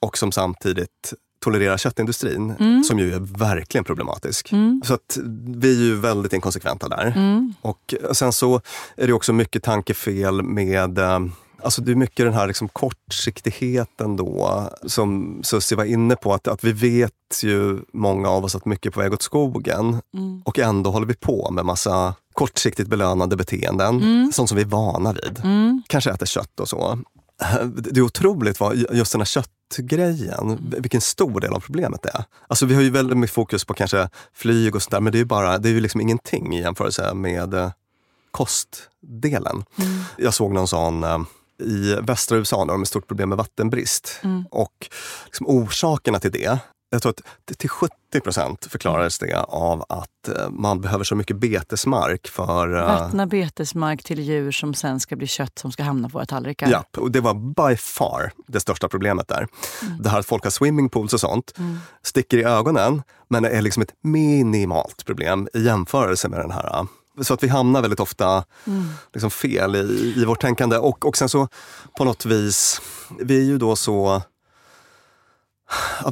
och 0.00 0.18
som 0.18 0.32
samtidigt 0.32 1.14
tolererar 1.40 1.76
köttindustrin, 1.76 2.54
som 2.84 2.98
ju 2.98 3.14
är 3.14 3.38
verkligen 3.38 3.84
problematisk. 3.84 4.52
Så 4.84 4.94
att 4.94 5.18
vi 5.46 5.76
är 5.76 5.84
ju 5.84 5.96
väldigt 5.96 6.32
inkonsekventa 6.32 6.88
där. 6.88 7.14
Och 7.60 7.94
sen 8.12 8.32
så 8.32 8.60
är 8.96 9.06
det 9.06 9.12
också 9.12 9.32
mycket 9.32 9.62
tankefel 9.62 10.42
med 10.42 10.98
eh, 10.98 11.18
Alltså 11.64 11.82
det 11.82 11.92
är 11.92 11.96
mycket 11.96 12.26
den 12.26 12.34
här 12.34 12.46
liksom 12.46 12.68
kortsiktigheten 12.68 14.16
då, 14.16 14.62
som 14.86 15.40
Susie 15.42 15.76
var 15.76 15.84
inne 15.84 16.16
på, 16.16 16.34
att, 16.34 16.48
att 16.48 16.64
vi 16.64 16.72
vet 16.72 17.12
ju 17.42 17.78
många 17.92 18.28
av 18.28 18.44
oss 18.44 18.54
att 18.54 18.64
mycket 18.64 18.86
är 18.86 18.90
på 18.90 19.00
väg 19.00 19.12
åt 19.12 19.22
skogen 19.22 20.00
och 20.44 20.58
ändå 20.58 20.90
håller 20.90 21.06
vi 21.06 21.14
på 21.14 21.50
med 21.50 21.64
massa 21.64 22.14
kortsiktigt 22.32 22.88
belönande 22.88 23.36
beteenden, 23.36 24.00
sånt 24.32 24.48
som 24.48 24.56
vi 24.56 24.62
är 24.62 24.66
vana 24.68 25.12
vid. 25.12 25.42
Kanske 25.86 26.10
äter 26.10 26.26
kött 26.26 26.60
och 26.60 26.68
så. 26.68 26.98
Det 27.74 28.00
är 28.00 28.02
otroligt 28.02 28.60
vad 28.60 28.76
just 28.76 29.12
den 29.12 29.20
här 29.20 29.26
köttgrejen, 29.26 30.58
vilken 30.78 31.00
stor 31.00 31.40
del 31.40 31.52
av 31.52 31.60
problemet 31.60 32.02
det 32.02 32.08
är. 32.08 32.24
Alltså 32.48 32.66
vi 32.66 32.74
har 32.74 32.82
ju 32.82 32.90
väldigt 32.90 33.18
mycket 33.18 33.34
fokus 33.34 33.64
på 33.64 33.74
kanske 33.74 34.08
flyg 34.34 34.74
och 34.74 34.82
sånt 34.82 34.90
där, 34.90 35.00
men 35.00 35.12
det 35.12 35.16
är 35.16 35.20
ju 35.20 35.24
bara, 35.24 35.58
det 35.58 35.68
är 35.68 35.72
ju 35.72 35.80
liksom 35.80 36.00
ingenting 36.00 36.54
i 36.54 36.60
jämförelse 36.60 37.14
med 37.14 37.54
eh, 37.54 37.70
kostdelen. 38.30 39.64
Jag 40.16 40.34
såg 40.34 40.52
någon 40.52 40.68
sån 40.68 41.04
eh, 41.04 41.18
i 41.62 41.94
västra 42.02 42.38
USA, 42.38 42.58
där 42.58 42.66
de 42.66 42.70
har 42.72 42.82
ett 42.82 42.88
stort 42.88 43.08
problem 43.08 43.28
med 43.28 43.38
vattenbrist. 43.38 44.20
Och 44.50 44.88
liksom 45.24 45.46
orsakerna 45.46 46.18
till 46.18 46.32
det, 46.32 46.58
jag 46.90 47.02
tror 47.02 47.10
att 47.10 47.56
till 47.58 47.68
70 47.70 47.94
procent 48.24 48.66
förklarades 48.70 49.18
det 49.18 49.34
av 49.48 49.84
att 49.88 50.28
eh, 50.28 50.50
man 50.50 50.80
behöver 50.80 51.04
så 51.04 51.14
mycket 51.14 51.36
betesmark 51.36 52.28
för... 52.28 52.76
eh, 52.76 52.84
Vattna 52.86 53.26
betesmark 53.26 54.02
till 54.04 54.20
djur 54.20 54.52
som 54.52 54.74
sen 54.74 55.00
ska 55.00 55.16
bli 55.16 55.26
kött 55.26 55.58
som 55.58 55.72
ska 55.72 55.82
hamna 55.82 56.08
på 56.08 56.12
våra 56.18 56.26
tallrikar. 56.26 56.68
Ja, 56.70 56.84
och 56.96 57.10
det 57.10 57.20
var 57.20 57.34
by 57.34 57.76
far 57.76 58.32
det 58.46 58.60
största 58.60 58.88
problemet 58.88 59.28
där. 59.28 59.48
Det 60.00 60.08
här 60.08 60.18
att 60.18 60.26
folk 60.26 60.44
har 60.44 60.50
swimmingpools 60.50 61.12
och 61.12 61.20
sånt 61.20 61.54
sticker 62.02 62.38
i 62.38 62.44
ögonen, 62.44 63.02
men 63.28 63.42
det 63.42 63.48
är 63.48 63.62
liksom 63.62 63.82
ett 63.82 63.94
minimalt 64.02 65.04
problem 65.04 65.48
i 65.54 65.62
jämförelse 65.62 66.28
med 66.28 66.40
den 66.40 66.50
här 66.50 66.86
så 67.22 67.34
att 67.34 67.42
vi 67.42 67.48
hamnar 67.48 67.80
väldigt 67.82 68.00
ofta 68.00 68.44
liksom 69.14 69.30
fel 69.30 69.76
i, 69.76 70.14
i 70.16 70.24
vårt 70.24 70.40
tänkande. 70.40 70.76
Och, 70.76 71.06
och 71.06 71.16
sen 71.16 71.28
så 71.28 71.48
på 71.98 72.04
något 72.04 72.24
vis, 72.26 72.80
vi 73.20 73.36
är 73.38 73.42
ju 73.44 73.58
då 73.58 73.76
så... 73.76 74.22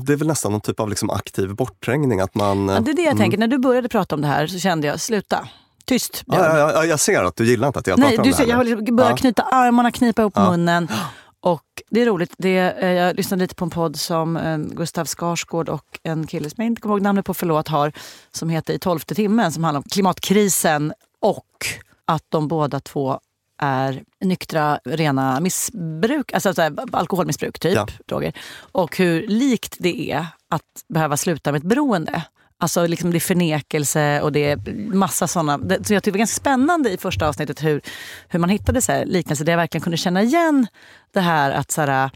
Det 0.00 0.12
är 0.12 0.16
väl 0.16 0.28
nästan 0.28 0.52
någon 0.52 0.60
typ 0.60 0.80
av 0.80 0.88
liksom 0.88 1.10
aktiv 1.10 1.54
bortträngning. 1.54 2.20
Att 2.20 2.34
man, 2.34 2.68
Ja, 2.68 2.80
det 2.80 2.90
är 2.90 2.94
det 2.94 3.02
jag 3.02 3.16
tänker. 3.16 3.38
När 3.38 3.46
du 3.46 3.58
började 3.58 3.88
prata 3.88 4.14
om 4.14 4.20
det 4.20 4.28
här 4.28 4.46
så 4.46 4.58
kände 4.58 4.86
jag, 4.86 5.00
sluta. 5.00 5.48
Tyst 5.84 6.26
Björn. 6.26 6.44
ja, 6.44 6.58
ja, 6.58 6.72
ja, 6.72 6.84
jag 6.84 7.00
ser 7.00 7.24
att 7.24 7.36
du 7.36 7.46
gillar 7.46 7.66
inte 7.66 7.78
att 7.78 7.86
jag 7.86 7.98
Nej, 7.98 8.08
pratar 8.08 8.22
om 8.22 8.24
du 8.24 8.30
det 8.30 8.36
ser, 8.36 8.42
här. 8.44 8.50
jag 8.50 8.56
har 8.56 8.64
liksom 8.64 8.96
börjat 8.96 9.10
Ja. 9.10 9.16
knyta 9.16 9.42
armarna, 9.42 9.90
knipa 9.90 10.22
ihop 10.22 10.36
munnen. 10.36 10.88
Och 11.42 11.82
det 11.90 12.02
är 12.02 12.06
roligt. 12.06 12.34
Det, 12.38 12.58
eh, 12.58 12.92
jag 12.92 13.16
lyssnade 13.16 13.40
lite 13.44 13.54
på 13.54 13.64
en 13.64 13.70
podd 13.70 13.96
som 13.96 14.36
eh, 14.36 14.58
Gustav 14.58 15.04
Skarsgård 15.06 15.68
och 15.68 15.98
en 16.02 16.26
kille 16.26 16.50
som 16.50 16.62
jag 16.62 16.66
inte 16.66 16.80
kommer 16.80 16.94
ihåg 16.94 17.02
namnet 17.02 17.24
på, 17.24 17.34
förlåt, 17.34 17.68
har. 17.68 17.92
Som 18.30 18.48
heter 18.48 18.74
I 18.74 18.78
tolfte 18.78 19.14
timmen, 19.14 19.52
som 19.52 19.64
handlar 19.64 19.78
om 19.78 19.84
klimatkrisen 19.90 20.92
och 21.20 21.66
att 22.04 22.24
de 22.28 22.48
båda 22.48 22.80
två 22.80 23.20
är 23.58 24.02
nyktra, 24.24 24.78
rena 24.84 25.40
missbruk, 25.40 26.32
alltså 26.32 26.54
så 26.54 26.62
här, 26.62 26.74
alkoholmissbruk, 26.92 27.58
typ, 27.58 27.74
Ja. 27.74 27.86
droger. 28.06 28.32
Och 28.58 28.96
hur 28.98 29.26
likt 29.28 29.76
det 29.80 30.10
är 30.10 30.26
att 30.48 30.84
behöva 30.88 31.16
sluta 31.16 31.52
med 31.52 31.58
ett 31.58 31.68
beroende. 31.68 32.22
Alltså 32.62 32.86
liksom 32.86 33.10
det 33.10 33.18
är 33.18 33.20
förnekelse 33.20 34.20
och 34.20 34.32
det 34.32 34.50
är 34.50 34.56
massa 34.94 35.28
sådana. 35.28 35.58
Det, 35.58 35.86
så 35.86 35.94
jag 35.94 36.02
tyckte 36.02 36.10
det 36.10 36.12
var 36.12 36.18
ganska 36.18 36.40
spännande 36.40 36.90
i 36.90 36.96
första 36.96 37.28
avsnittet 37.28 37.62
hur, 37.64 37.80
hur 38.28 38.38
man 38.38 38.48
hittade 38.50 38.82
så 38.82 38.92
här 38.92 39.04
liknelser 39.04 39.44
där 39.44 39.52
jag 39.52 39.58
verkligen 39.58 39.82
kunde 39.82 39.96
känna 39.96 40.22
igen 40.22 40.66
det 41.12 41.20
här 41.20 41.50
att 41.50 41.70
så 41.70 41.80
här, 41.80 42.10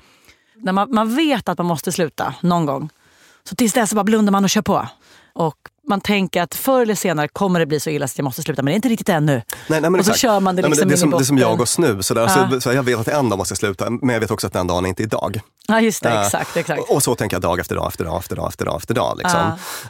när 0.62 0.72
man, 0.72 0.94
man 0.94 1.16
vet 1.16 1.48
att 1.48 1.58
man 1.58 1.66
måste 1.66 1.92
sluta 1.92 2.34
någon 2.40 2.66
gång. 2.66 2.90
Så 3.48 3.54
tills 3.54 3.72
dess 3.72 3.90
så 3.90 3.96
bara 3.96 4.04
blundar 4.04 4.32
man 4.32 4.44
och 4.44 4.50
kör 4.50 4.62
på. 4.62 4.88
Och 5.32 5.56
man 5.88 6.00
tänker 6.00 6.42
att 6.42 6.54
förr 6.54 6.82
eller 6.82 6.94
senare 6.94 7.28
kommer 7.28 7.60
det 7.60 7.66
bli 7.66 7.80
så 7.80 7.90
illa 7.90 8.04
att 8.04 8.18
jag 8.18 8.24
måste 8.24 8.42
sluta. 8.42 8.62
Men 8.62 8.70
det 8.70 8.74
är 8.74 8.76
inte 8.76 8.88
riktigt 8.88 9.08
ännu. 9.08 9.42
Nej, 9.68 9.80
nej, 9.80 9.90
och 9.90 10.06
så 10.06 10.12
kör 10.12 10.40
man 10.40 10.56
det 10.56 10.62
Nej, 10.62 10.70
men 10.70 10.70
liksom 10.70 10.88
det, 10.88 10.94
är 10.94 10.96
som, 10.96 11.10
det 11.10 11.16
är 11.16 11.24
som 11.24 11.38
jag 11.38 11.60
och 11.60 11.68
snus. 11.68 12.06
Så 12.06 12.14
där. 12.14 12.22
Ja. 12.22 12.50
Så, 12.50 12.60
så 12.60 12.72
jag 12.72 12.82
vet 12.82 12.98
att 12.98 13.08
en 13.08 13.28
dag 13.28 13.38
måste 13.38 13.52
jag 13.52 13.58
sluta, 13.58 13.90
men 13.90 14.08
jag 14.08 14.20
vet 14.20 14.30
också 14.30 14.46
att 14.46 14.52
den 14.52 14.66
dagen 14.66 14.84
är 14.84 14.88
inte 14.88 15.02
idag. 15.02 15.40
Ja 15.68 15.80
just 15.80 16.02
det, 16.02 16.08
Eh, 16.08 16.20
exakt. 16.26 16.56
exakt. 16.56 16.82
Och 16.90 17.02
så 17.02 17.14
tänker 17.14 17.34
jag 17.34 17.42
dag 17.42 17.58
efter 17.60 17.74
dag 17.74 17.88
efter 17.88 18.04
dag 18.04 18.18
efter 18.18 18.36
dag 18.36 18.48
efter 18.48 18.64
dag. 18.64 18.76
Efter 18.76 18.94
dag 18.94 19.18
liksom. 19.18 19.40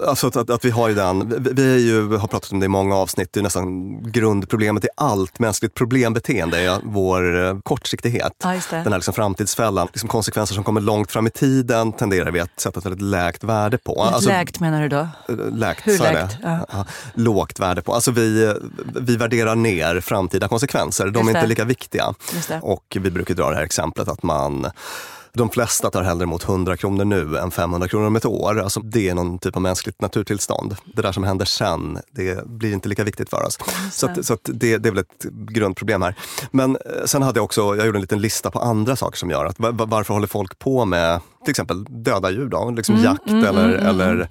Alltså 0.06 0.26
att, 0.26 0.50
att, 0.50 0.64
vi 0.64 0.70
har 0.70 0.88
ju 0.88 0.94
den, 0.94 1.44
vi, 1.54 1.86
ju, 1.86 2.16
har 2.16 2.28
pratat 2.28 2.52
om 2.52 2.60
det 2.60 2.66
i 2.66 2.68
många 2.68 2.96
avsnitt, 2.96 3.28
det 3.32 3.40
är 3.40 3.42
nästan 3.42 3.98
grundproblemet 4.12 4.84
i 4.84 4.88
allt 4.96 5.38
mänskligt 5.38 5.74
problembeteende 5.74 6.60
är 6.60 6.80
vår 6.84 7.44
eh, 7.46 7.58
kortsiktighet. 7.62 8.32
Det. 8.42 8.60
Den 8.70 8.92
här 8.92 8.98
liksom 8.98 9.14
framtidsfällan, 9.14 9.86
liksom 9.92 10.08
konsekvenser 10.08 10.54
som 10.54 10.64
kommer 10.64 10.80
långt 10.80 11.12
fram 11.12 11.26
i 11.26 11.30
tiden 11.30 11.92
tenderar 11.92 12.30
vi 12.30 12.40
att 12.40 12.60
sätta 12.60 12.78
ett 12.80 12.86
väldigt 12.86 13.02
lägt 13.02 13.44
värde 13.44 13.78
på. 13.78 14.02
Alltså, 14.02 14.28
Lägt 14.30 14.60
menar 14.60 14.82
du 14.82 14.88
då? 14.88 14.96
eh, 15.28 15.36
Lägt, 15.52 15.86
Hur 15.86 15.98
lägt? 15.98 16.36
Ja. 16.42 16.84
Lågt 17.14 17.60
värde 17.60 17.82
på. 17.82 17.94
Alltså 17.94 18.10
vi, 18.10 18.54
vi 19.00 19.16
värderar 19.16 19.54
ner 19.54 20.00
framtida 20.00 20.48
konsekvenser. 20.48 21.04
De 21.04 21.10
Just 21.10 21.24
är 21.26 21.28
inte 21.28 21.40
det. 21.40 21.46
lika 21.46 21.64
viktiga. 21.64 22.14
Och 22.62 22.96
vi 23.00 23.10
brukar 23.10 23.34
dra 23.34 23.50
det 23.50 23.56
här 23.56 23.62
exemplet 23.62 24.08
att 24.08 24.22
man 24.22 24.70
De 25.36 25.50
flesta 25.50 25.90
tar 25.90 26.02
hellre 26.02 26.22
emot 26.22 26.48
100 26.48 26.76
kronor 26.76 27.04
nu 27.04 27.38
än 27.38 27.50
500 27.50 27.88
kronor 27.88 28.06
om 28.06 28.16
ett 28.16 28.24
år. 28.24 28.60
Alltså, 28.60 28.80
det 28.80 29.08
är 29.08 29.14
någon 29.14 29.38
typ 29.38 29.56
av 29.56 29.62
mänskligt 29.62 30.00
naturtillstånd. 30.00 30.76
Det 30.94 31.02
där 31.02 31.12
som 31.12 31.24
händer 31.24 31.44
sen, 31.44 31.98
det 32.10 32.46
blir 32.46 32.72
inte 32.72 32.88
lika 32.88 33.04
viktigt 33.04 33.30
för 33.30 33.46
oss. 33.46 33.58
Så, 33.92 34.06
att, 34.06 34.26
så 34.26 34.32
att 34.34 34.40
det, 34.44 34.78
det 34.78 34.88
är 34.88 34.92
väl 34.92 34.98
ett 34.98 35.24
grundproblem 35.30 36.02
här. 36.02 36.14
Men 36.50 36.76
eh, 36.76 37.04
sen 37.04 37.22
hade 37.22 37.38
jag 37.38 37.44
också, 37.44 37.76
jag 37.76 37.86
gjorde 37.86 37.98
en 37.98 38.02
liten 38.02 38.20
lista 38.20 38.50
på 38.50 38.58
andra 38.58 38.96
saker 38.96 39.18
som 39.18 39.30
gör 39.30 39.44
att 39.44 39.56
varför 39.58 40.14
håller 40.14 40.26
folk 40.26 40.58
på 40.58 40.84
med 40.84 41.20
till 41.44 41.50
exempel 41.50 41.84
döda 41.84 42.30
djur 42.30 42.48
då? 42.48 42.70
Liksom 42.70 42.94
mm, 42.94 43.04
jakt 43.04 43.26
mm, 43.26 43.44
eller, 43.44 43.64
mm, 43.64 43.80
mm, 43.80 43.86
eller 43.86 44.28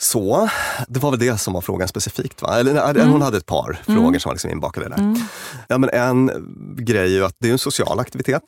så, 0.00 0.48
det 0.88 1.00
var 1.00 1.10
väl 1.10 1.20
det 1.20 1.38
som 1.38 1.52
var 1.54 1.60
frågan 1.60 1.88
specifikt. 1.88 2.42
Va? 2.42 2.58
Eller, 2.58 2.90
mm. 2.90 3.08
Hon 3.08 3.22
hade 3.22 3.36
ett 3.36 3.46
par 3.46 3.80
mm. 3.86 4.00
frågor 4.00 4.18
som 4.18 4.28
var 4.28 4.34
liksom 4.34 4.50
inbakade 4.50 4.88
där. 4.88 4.98
Mm. 4.98 5.20
Ja, 5.68 5.78
men 5.78 5.90
en 5.90 6.30
grej 6.76 7.02
är 7.02 7.16
ju 7.16 7.24
att 7.24 7.36
det 7.38 7.48
är 7.48 7.52
en 7.52 7.58
social 7.58 8.00
aktivitet. 8.00 8.42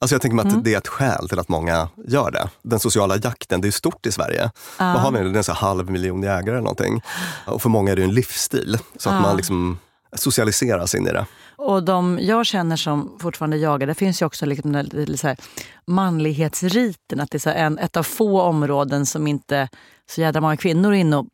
Alltså 0.00 0.14
jag 0.14 0.22
tänker 0.22 0.36
mig 0.36 0.46
att 0.46 0.52
mm. 0.52 0.64
det 0.64 0.74
är 0.74 0.78
ett 0.78 0.88
skäl 0.88 1.28
till 1.28 1.38
att 1.38 1.48
många 1.48 1.88
gör 2.06 2.30
det. 2.30 2.48
Den 2.62 2.80
sociala 2.80 3.16
jakten, 3.16 3.60
det 3.60 3.68
är 3.68 3.72
stort 3.72 4.06
i 4.06 4.12
Sverige. 4.12 4.44
Uh. 4.44 4.50
Vad 4.78 5.00
har 5.00 5.12
vi 5.12 5.20
nu? 5.20 5.32
Det 5.32 5.38
är 5.38 5.50
en 5.50 5.56
halv 5.56 5.90
miljon 5.90 6.22
jägare 6.22 6.50
eller 6.50 6.60
någonting. 6.60 7.02
Och 7.46 7.62
för 7.62 7.68
många 7.68 7.92
är 7.92 7.96
det 7.96 8.02
en 8.02 8.14
livsstil. 8.14 8.78
Så 8.96 9.10
att 9.10 9.14
uh. 9.14 9.22
man 9.22 9.36
liksom 9.36 9.78
socialiseras 10.12 10.94
in 10.94 11.06
i 11.06 11.12
det. 11.12 11.26
Och 11.56 11.82
de 11.82 12.18
jag 12.22 12.46
känner 12.46 12.76
som 12.76 13.18
fortfarande 13.20 13.56
jagar, 13.56 13.86
det 13.86 13.94
finns 13.94 14.22
ju 14.22 14.26
också 14.26 14.46
liksom 14.46 14.72
den, 14.72 15.18
så 15.18 15.26
här, 15.26 15.36
manlighetsriten. 15.86 17.20
Att 17.20 17.30
det 17.30 17.36
är 17.36 17.40
så 17.40 17.50
en, 17.50 17.78
ett 17.78 17.96
av 17.96 18.02
få 18.02 18.40
områden 18.40 19.06
som 19.06 19.26
inte 19.26 19.68
så 20.10 20.20
jädra 20.20 20.40
många 20.40 20.56
kvinnor 20.56 20.92
är 20.92 20.96
inne 20.96 21.16
och 21.16 21.26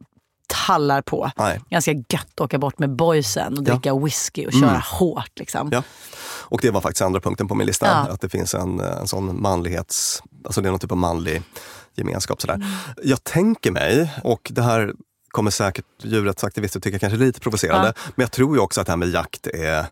tallar 0.47 1.03
på. 1.03 1.31
Nej. 1.37 1.61
Ganska 1.71 1.93
gött 1.93 2.27
att 2.35 2.41
åka 2.41 2.59
bort 2.59 2.79
med 2.79 2.91
boysen 2.91 3.59
och 3.59 3.65
dricka 3.65 3.89
ja. 3.89 3.99
whisky 3.99 4.47
och 4.47 4.53
köra 4.53 4.71
mm. 4.71 4.83
hårt. 4.85 5.39
Liksom. 5.39 5.69
Ja. 5.73 5.83
Och 6.25 6.61
det 6.63 6.71
var 6.71 6.81
faktiskt 6.81 7.03
andra 7.03 7.21
punkten 7.21 7.49
på 7.49 7.55
min 7.55 7.67
lista. 7.67 7.87
Ja. 7.87 8.13
Att 8.13 8.21
det 8.21 8.29
finns 8.29 8.55
en, 8.55 8.81
en 8.81 9.09
sån 9.09 9.43
manlighets... 9.43 10.23
Alltså 10.45 10.61
det 10.61 10.69
är 10.69 10.71
någon 10.71 10.81
typ 10.81 10.93
av 10.93 10.99
manlig 10.99 11.43
gemenskap. 11.95 12.41
Sådär. 12.41 12.55
Mm. 12.55 12.69
Jag 13.03 13.25
tänker 13.25 13.71
mig, 13.71 14.13
och 14.23 14.51
det 14.55 14.63
här 14.63 14.93
kommer 15.29 15.51
säkert 15.51 15.85
djurrättsaktivister 16.03 16.81
tycka 16.81 16.99
kanske 16.99 17.19
lite 17.19 17.41
provocerande, 17.41 17.93
ja. 17.97 18.03
men 18.15 18.25
jag 18.25 18.31
tror 18.31 18.57
ju 18.57 18.63
också 18.63 18.81
att 18.81 18.87
det 18.87 18.93
här 18.93 18.97
med 18.97 19.09
jakt 19.09 19.47
är 19.47 19.87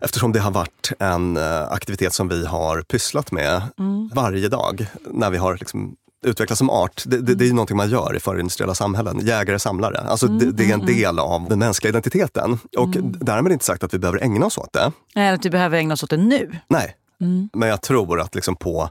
Eftersom 0.00 0.32
det 0.32 0.40
har 0.40 0.50
varit 0.50 0.92
en 0.98 1.36
eh, 1.36 1.62
aktivitet 1.62 2.12
som 2.12 2.28
vi 2.28 2.46
har 2.46 2.82
pysslat 2.82 3.32
med 3.32 3.62
mm. 3.78 4.10
varje 4.14 4.48
dag 4.48 4.86
när 5.10 5.30
vi 5.30 5.36
har 5.36 5.56
liksom 5.56 5.96
utvecklas 6.24 6.58
som 6.58 6.70
art. 6.70 7.02
Det, 7.06 7.20
det, 7.20 7.34
det 7.34 7.44
är 7.44 7.46
ju 7.46 7.52
någonting 7.52 7.76
man 7.76 7.90
gör 7.90 8.16
i 8.16 8.20
förindustriella 8.20 8.74
samhällen. 8.74 9.26
Jägare, 9.26 9.58
samlare. 9.58 9.98
Alltså 9.98 10.26
mm, 10.26 10.38
det, 10.38 10.52
det, 10.52 10.62
är 10.62 10.66
en 10.66 10.72
mm, 10.74 10.88
mm. 10.88 10.96
del 10.96 11.18
av 11.18 11.48
den 11.48 11.58
mänskliga 11.58 11.88
identiteten. 11.88 12.58
Och 12.76 12.96
mm. 12.96 13.12
därmed 13.20 13.52
inte 13.52 13.64
sagt 13.64 13.84
att 13.84 13.94
vi 13.94 13.98
behöver 13.98 14.22
ägna 14.22 14.46
oss 14.46 14.58
åt 14.58 14.72
det. 14.72 14.92
Nej, 15.14 15.28
att 15.28 15.44
vi 15.44 15.50
behöver 15.50 15.78
ägna 15.78 15.94
oss 15.94 16.02
åt 16.02 16.10
det 16.10 16.16
nu. 16.16 16.58
Nej, 16.68 16.96
mm. 17.20 17.48
men 17.52 17.68
jag 17.68 17.82
tror 17.82 18.20
att 18.20 18.34
liksom 18.34 18.56
på 18.56 18.90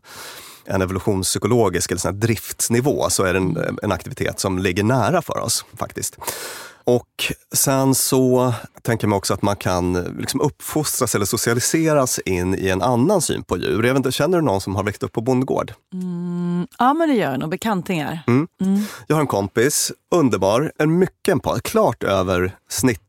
en 0.65 0.82
evolutionspsykologisk 0.82 1.91
eller 1.91 2.00
sån 2.00 2.20
driftsnivå 2.20 3.10
så 3.10 3.24
är 3.24 3.34
det 3.34 3.39
en, 3.39 3.77
en 3.84 3.91
aktivitet 3.91 4.39
som 4.39 4.60
ligger 4.60 4.84
nära 4.84 5.22
för 5.22 5.39
oss 5.39 5.65
faktiskt. 5.77 6.17
Och 6.86 7.34
sen 7.53 7.96
så 7.96 8.53
tänker 8.82 9.08
man 9.08 9.17
också 9.17 9.34
att 9.34 9.41
man 9.41 9.55
kan 9.55 9.93
liksom 9.93 10.41
uppfostras 10.41 11.15
eller 11.15 11.25
socialiseras 11.25 12.20
in 12.20 12.55
i 12.55 12.70
en 12.70 12.82
annan 12.82 13.22
syn 13.22 13.43
på 13.43 13.58
djur. 13.58 13.84
Jag 13.84 13.98
inte, 13.98 14.12
känner 14.12 14.38
du 14.38 14.43
någon 14.43 14.62
som 14.62 14.75
har 14.75 14.84
växt 14.84 15.03
upp 15.03 15.12
på 15.12 15.22
bondgård? 15.22 15.74
Mm, 15.93 16.67
ja, 16.79 16.93
men 16.93 17.10
det 17.10 17.15
gör 17.15 17.32
jag 17.32 17.39
nog. 17.39 17.50
Bekantingar. 17.50 18.20
Mm. 18.27 18.48
Mm. 18.62 18.82
Jag 19.08 19.15
har 19.15 19.22
en 19.22 19.27
kompis, 19.27 19.91
underbar, 20.12 20.72
en 20.79 21.00
mycket 21.00 21.32
empat, 21.32 21.63
klart 21.63 22.03
över 22.03 22.55
snitt 22.70 23.00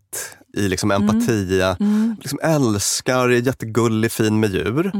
i 0.57 0.69
liksom 0.69 0.91
empati. 0.91 1.63
Mm. 1.63 1.77
mm. 1.81 2.17
Liksom 2.21 2.39
älskar, 2.43 3.29
är 3.29 3.47
jättegullig, 3.47 4.13
fin 4.13 4.41
med 4.41 4.51
djur. 4.51 4.93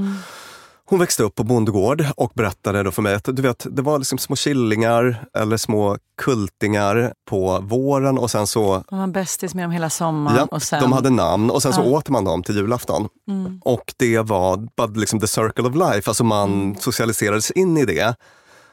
Hon 0.87 0.99
växte 0.99 1.23
upp 1.23 1.35
på 1.35 1.45
bondgård 1.45 2.05
och 2.17 2.33
berättade 2.35 2.83
då 2.83 2.91
för 2.91 3.03
mig 3.03 3.15
att 3.15 3.29
du 3.33 3.43
vet, 3.43 3.67
det 3.71 3.83
var 3.83 3.99
liksom 3.99 4.19
små 4.19 4.37
killingar 4.37 5.25
eller 5.39 5.57
små 5.57 5.99
kultingar 6.19 7.15
på 7.25 7.61
våren 7.63 8.19
och 8.19 8.31
sen 8.31 8.47
så... 8.47 8.85
Man 8.91 9.01
var 9.01 9.07
bästis 9.07 9.55
med 9.55 9.65
dem 9.65 9.71
hela 9.71 9.91
sommaren. 9.91 10.37
Ja, 10.37 10.47
och 10.51 10.63
sen... 10.63 10.83
De 10.83 10.93
hade 10.93 11.11
namn 11.11 11.51
och 11.51 11.63
sen 11.63 11.73
så 11.73 11.83
åt 11.83 12.09
man 12.09 12.25
dem 12.25 12.43
till 12.43 12.57
julafton. 12.57 13.09
Mm. 13.29 13.61
Och 13.65 13.95
det 13.97 14.19
var 14.19 14.99
liksom 14.99 15.21
the 15.21 15.27
circle 15.27 15.69
of 15.69 15.75
life, 15.75 16.11
alltså 16.11 16.25
man 16.25 16.53
mm. 16.53 16.77
socialiserades 16.77 17.51
in 17.51 17.77
i 17.77 17.85
det. 17.85 18.17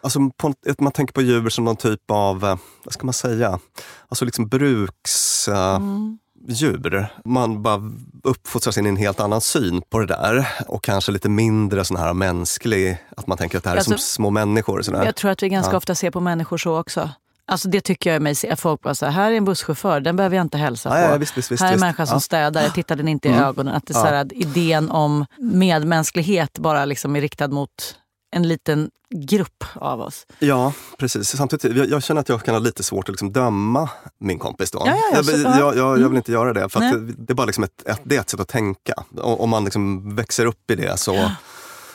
Alltså 0.03 0.19
på, 0.37 0.53
man 0.79 0.91
tänker 0.91 1.13
på 1.13 1.21
djur 1.21 1.49
som 1.49 1.65
någon 1.65 1.75
typ 1.75 2.11
av, 2.11 2.45
eh, 2.45 2.55
vad 2.83 2.93
ska 2.93 3.05
man 3.05 3.13
säga, 3.13 3.59
alltså 4.07 4.25
liksom 4.25 4.47
bruks... 4.47 5.47
Eh, 5.47 5.75
mm 5.75 6.17
djur. 6.47 7.07
Man 7.25 7.63
bara 7.63 7.91
uppfostras 8.23 8.77
in 8.77 8.85
i 8.85 8.89
en 8.89 8.97
helt 8.97 9.19
annan 9.19 9.41
syn 9.41 9.81
på 9.89 9.99
det 9.99 10.05
där 10.05 10.47
och 10.67 10.83
kanske 10.83 11.11
lite 11.11 11.29
mindre 11.29 11.85
sån 11.85 11.97
här 11.97 12.13
mänsklig, 12.13 12.97
att 13.17 13.27
man 13.27 13.37
tänker 13.37 13.57
att 13.57 13.63
det 13.63 13.69
här 13.69 13.77
alltså, 13.77 13.93
är 13.93 13.97
som 13.97 14.03
små 14.03 14.29
människor. 14.29 14.81
Sådär. 14.81 15.05
Jag 15.05 15.15
tror 15.15 15.31
att 15.31 15.43
vi 15.43 15.49
ganska 15.49 15.73
ja. 15.73 15.77
ofta 15.77 15.95
ser 15.95 16.11
på 16.11 16.19
människor 16.19 16.57
så 16.57 16.79
också. 16.79 17.09
Alltså 17.45 17.69
det 17.69 17.81
tycker 17.81 18.13
jag 18.13 18.21
mig 18.21 18.35
se. 18.35 18.55
Folk 18.55 18.81
bara 18.81 18.95
så 18.95 19.05
här, 19.05 19.13
här 19.13 19.31
är 19.31 19.35
en 19.35 19.45
busschaufför, 19.45 19.99
den 19.99 20.15
behöver 20.15 20.35
jag 20.35 20.43
inte 20.43 20.57
hälsa 20.57 20.89
på. 20.89 20.95
Ja, 20.95 21.17
visst, 21.17 21.37
visst, 21.37 21.61
här 21.61 21.69
är 21.69 21.73
en 21.73 21.79
människa 21.79 22.05
som 22.05 22.21
städar, 22.21 22.61
jag 22.61 22.73
tittar 22.73 22.95
den 22.95 23.07
inte 23.07 23.27
i 23.27 23.31
mm. 23.31 23.43
ögonen. 23.43 23.75
Att 23.75 23.87
det 23.87 23.91
är 23.91 23.99
så 23.99 24.05
här, 24.05 24.27
idén 24.33 24.91
om 24.91 25.25
medmänsklighet 25.37 26.59
bara 26.59 26.85
liksom 26.85 27.15
är 27.15 27.21
riktad 27.21 27.47
mot 27.47 27.95
en 28.31 28.47
liten 28.47 28.89
grupp 29.09 29.63
av 29.73 30.01
oss. 30.01 30.27
Ja, 30.39 30.73
precis. 30.97 31.37
Samtidigt, 31.37 31.77
jag, 31.77 31.89
jag 31.89 32.03
känner 32.03 32.21
att 32.21 32.29
jag 32.29 32.43
kan 32.43 32.55
ha 32.55 32.59
lite 32.59 32.83
svårt 32.83 33.09
att 33.09 33.13
liksom 33.13 33.31
döma 33.33 33.89
min 34.17 34.39
kompis 34.39 34.71
då. 34.71 34.83
Ja, 34.85 34.97
ja, 35.13 35.21
jag, 35.25 35.39
jag, 35.39 35.57
jag, 35.57 35.77
jag, 35.77 35.93
vill 35.93 36.03
mm. 36.03 36.17
inte 36.17 36.31
göra 36.31 36.53
det, 36.53 36.69
för 36.69 36.79
det, 36.79 37.33
är 37.33 37.35
bara 37.35 37.45
liksom 37.45 37.63
ett, 37.63 37.87
ett, 37.87 38.01
det 38.03 38.15
är 38.15 38.19
ett 38.19 38.29
sätt 38.29 38.39
att 38.39 38.47
tänka. 38.47 38.93
Om 39.21 39.49
man 39.49 39.63
liksom 39.63 40.15
växer 40.15 40.45
upp 40.45 40.71
i 40.71 40.75
det 40.75 40.99
så... 40.99 41.13
Ja. 41.15 41.31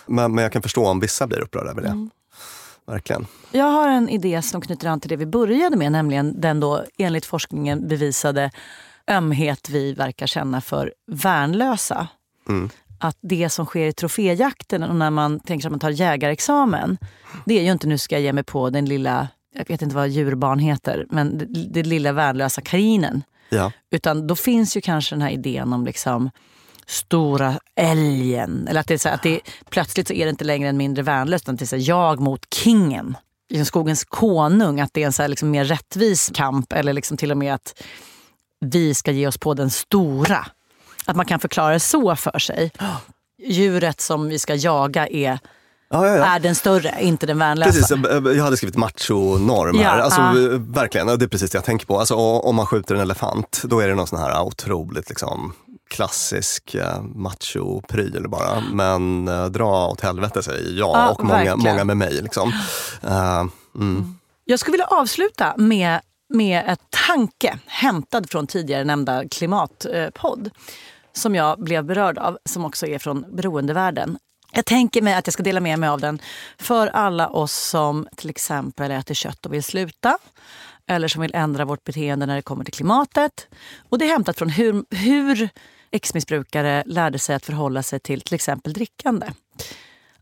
Men, 0.07 0.35
men 0.35 0.43
jag 0.43 0.53
kan 0.53 0.63
förstå 0.63 0.87
om 0.87 1.01
vissa 1.01 1.27
blir 1.27 1.41
upprörda 1.41 1.71
över 1.71 1.83
det. 1.83 1.89
Mm. 1.89 2.11
Verkligen. 2.87 3.27
Jag 3.51 3.65
har 3.65 3.89
en 3.89 4.09
idé 4.09 4.43
som 4.43 4.61
knyter 4.61 4.89
an 4.89 5.01
till 5.01 5.09
det 5.09 5.17
vi 5.17 5.27
började 5.27 5.77
med, 5.77 5.93
nämligen 5.93 6.41
den 6.41 6.61
då 6.61 6.85
enligt 6.99 7.27
forskningen 7.27 7.89
bevisade 7.89 8.51
ömhet 9.09 9.69
vi 9.71 9.93
verkar 9.93 10.27
känna 10.27 10.61
för 10.61 10.95
värnlösa. 11.07 12.09
Mm 12.49 12.71
att 12.99 13.19
det 13.21 13.51
som 13.51 13.67
sker 13.67 13.87
i 13.87 13.93
troféjakten 13.93 14.83
och 14.83 14.97
när 14.97 15.11
man 15.11 15.41
tänker 15.41 15.63
sig 15.63 15.69
att 15.69 15.73
man 15.73 15.81
tar 15.81 15.91
jägarexamen, 15.91 16.99
det 17.45 17.59
är 17.59 17.63
ju 17.63 17.73
inte 17.73 17.87
nu 17.87 17.99
ska 17.99 18.15
jag 18.15 18.23
ge 18.23 18.33
mig 18.33 18.45
på 18.45 18.71
den 18.71 18.85
lilla, 18.85 19.29
jag 19.55 19.69
vet 19.69 19.83
inte 19.83 19.97
vad 19.97 20.09
djurbarn 20.09 20.59
heter, 20.59 21.07
men 21.11 21.39
den 21.39 21.73
det 21.73 21.83
lilla 21.83 22.13
värnlösa 22.13 22.61
kaninen. 22.61 23.23
Ja. 23.49 23.73
Utan 23.91 24.27
då 24.27 24.37
finns 24.37 24.77
ju 24.77 24.81
kanske 24.81 25.15
den 25.15 25.23
här 25.23 25.31
idén 25.31 25.73
om 25.73 25.85
liksom 25.85 26.31
stora 26.87 27.59
älgen. 27.77 28.69
Eller 28.69 28.81
att 28.81 28.89
det 28.89 28.95
är 28.95 28.99
så 28.99 29.09
att 29.09 29.23
det, 29.23 29.41
plötsligt 29.71 30.09
så 30.09 30.15
är 30.15 30.25
det 30.25 30.31
inte 30.31 30.45
längre 30.45 30.69
en 30.69 30.77
mindre 30.77 31.03
värnlös, 31.03 31.43
utan 31.43 31.57
det 31.57 31.65
är 31.65 31.67
så 31.67 31.77
jag 31.77 32.21
mot 32.21 32.55
kingen. 32.55 33.17
Skogens 33.65 34.05
konung, 34.05 34.81
att 34.81 34.91
det 34.95 35.03
är 35.03 35.07
en 35.07 35.13
så 35.13 35.27
liksom 35.27 35.51
mer 35.51 35.65
rättvis 35.65 36.31
kamp. 36.35 36.73
Eller 36.73 36.93
liksom 36.93 37.17
till 37.17 37.31
och 37.31 37.39
med 37.39 37.55
att 37.55 37.83
vi 38.61 38.95
ska 38.95 39.13
ge 39.13 39.27
oss 39.27 39.39
på 39.39 39.55
den 39.55 39.71
stora. 39.71 40.47
Att 41.07 41.17
man 41.17 41.27
kan 41.27 41.41
förklara 41.41 41.73
det 41.73 41.81
så 41.81 42.17
för 42.17 42.39
sig. 42.39 42.73
Djuret 43.43 44.01
som 44.01 44.29
vi 44.29 44.39
ska 44.39 44.55
jaga 44.55 45.09
är 45.09 45.39
Ja, 45.89 46.07
ja, 46.07 46.17
ja. 46.17 46.25
är 46.25 46.41
den 46.41 46.55
större, 46.55 46.95
inte 47.01 47.27
den 47.27 47.39
värnlösa. 47.39 47.73
Precis, 47.73 48.37
jag 48.37 48.45
hade 48.45 48.57
skrivit 48.57 48.77
machonorm 48.77 49.79
här. 49.79 49.99
Alltså, 49.99 50.21
Verkligen, 50.59 51.07
det 51.07 51.25
är 51.25 51.29
precis 51.29 51.51
det 51.51 51.57
jag 51.57 51.65
tänker 51.65 51.87
på. 51.87 51.99
Alltså, 51.99 52.15
om 52.15 52.57
man 52.57 52.67
skjuter 52.67 52.95
en 52.95 53.01
elefant, 53.01 53.63
då 53.65 53.81
är 53.81 53.89
det 53.89 53.95
någon 53.95 54.07
sån 54.07 54.19
här 54.19 54.43
otroligt 54.43 55.09
liksom, 55.09 55.53
klassisk 55.91 56.75
eh, 56.75 57.03
macho-pryl 57.03 58.29
bara. 58.29 58.63
Men 58.73 59.29
eh, 59.29 59.47
dra 59.47 59.89
åt 59.89 60.01
helvete 60.01 60.43
säger 60.43 60.79
jag 60.79 61.11
och 61.11 61.25
många, 61.25 61.57
många 61.57 61.85
med 61.85 61.97
mig. 61.97 62.23
Liksom. 62.23 62.53
Uh, 63.05 63.45
mm. 63.75 64.19
Jag 64.45 64.59
skulle 64.59 64.73
vilja 64.73 64.87
avsluta 64.87 65.55
med 65.57 66.01
med 66.29 66.63
en 66.67 66.77
tanke 67.07 67.59
hämtad 67.67 68.31
från 68.31 68.47
tidigare 68.47 68.85
nämnda 68.85 69.29
klimatpodd 69.29 70.51
som 71.17 71.35
jag 71.35 71.61
blev 71.61 71.85
berörd 71.85 72.19
av, 72.19 72.39
som 72.45 72.65
också 72.65 72.87
är 72.87 72.99
från 72.99 73.37
beroendevärlden. 73.37 74.19
Jag 74.53 74.65
tänker 74.65 75.03
mig 75.03 75.15
att 75.15 75.27
jag 75.27 75.35
ska 75.35 75.43
dela 75.43 75.61
med 75.61 75.79
mig 75.79 75.89
av 75.89 76.01
den 76.01 76.19
för 76.59 76.87
alla 76.87 77.29
oss 77.29 77.53
som 77.53 78.09
till 78.17 78.31
exempel 78.31 78.91
äter 78.91 79.15
kött 79.15 79.47
och 79.47 79.53
vill 79.53 79.63
sluta 79.63 80.19
eller 80.87 81.09
som 81.09 81.23
vill 81.23 81.35
ändra 81.35 81.65
vårt 81.65 81.85
beteende 81.85 82.27
när 82.27 82.37
det 82.37 82.43
kommer 82.43 82.65
till 82.65 82.75
klimatet. 82.75 83.49
Och 83.89 83.99
Det 83.99 84.05
är 84.05 84.09
hämtat 84.09 84.39
från 84.39 84.49
hur, 84.49 84.85
hur 84.91 85.49
ex-missbrukare 85.91 86.83
lärde 86.87 87.19
sig 87.19 87.37
att 87.37 87.45
förhålla 87.45 87.83
sig 87.83 88.01
till 88.01 88.21
till 88.21 88.35
exempel 88.35 88.73
drickande. 88.73 89.27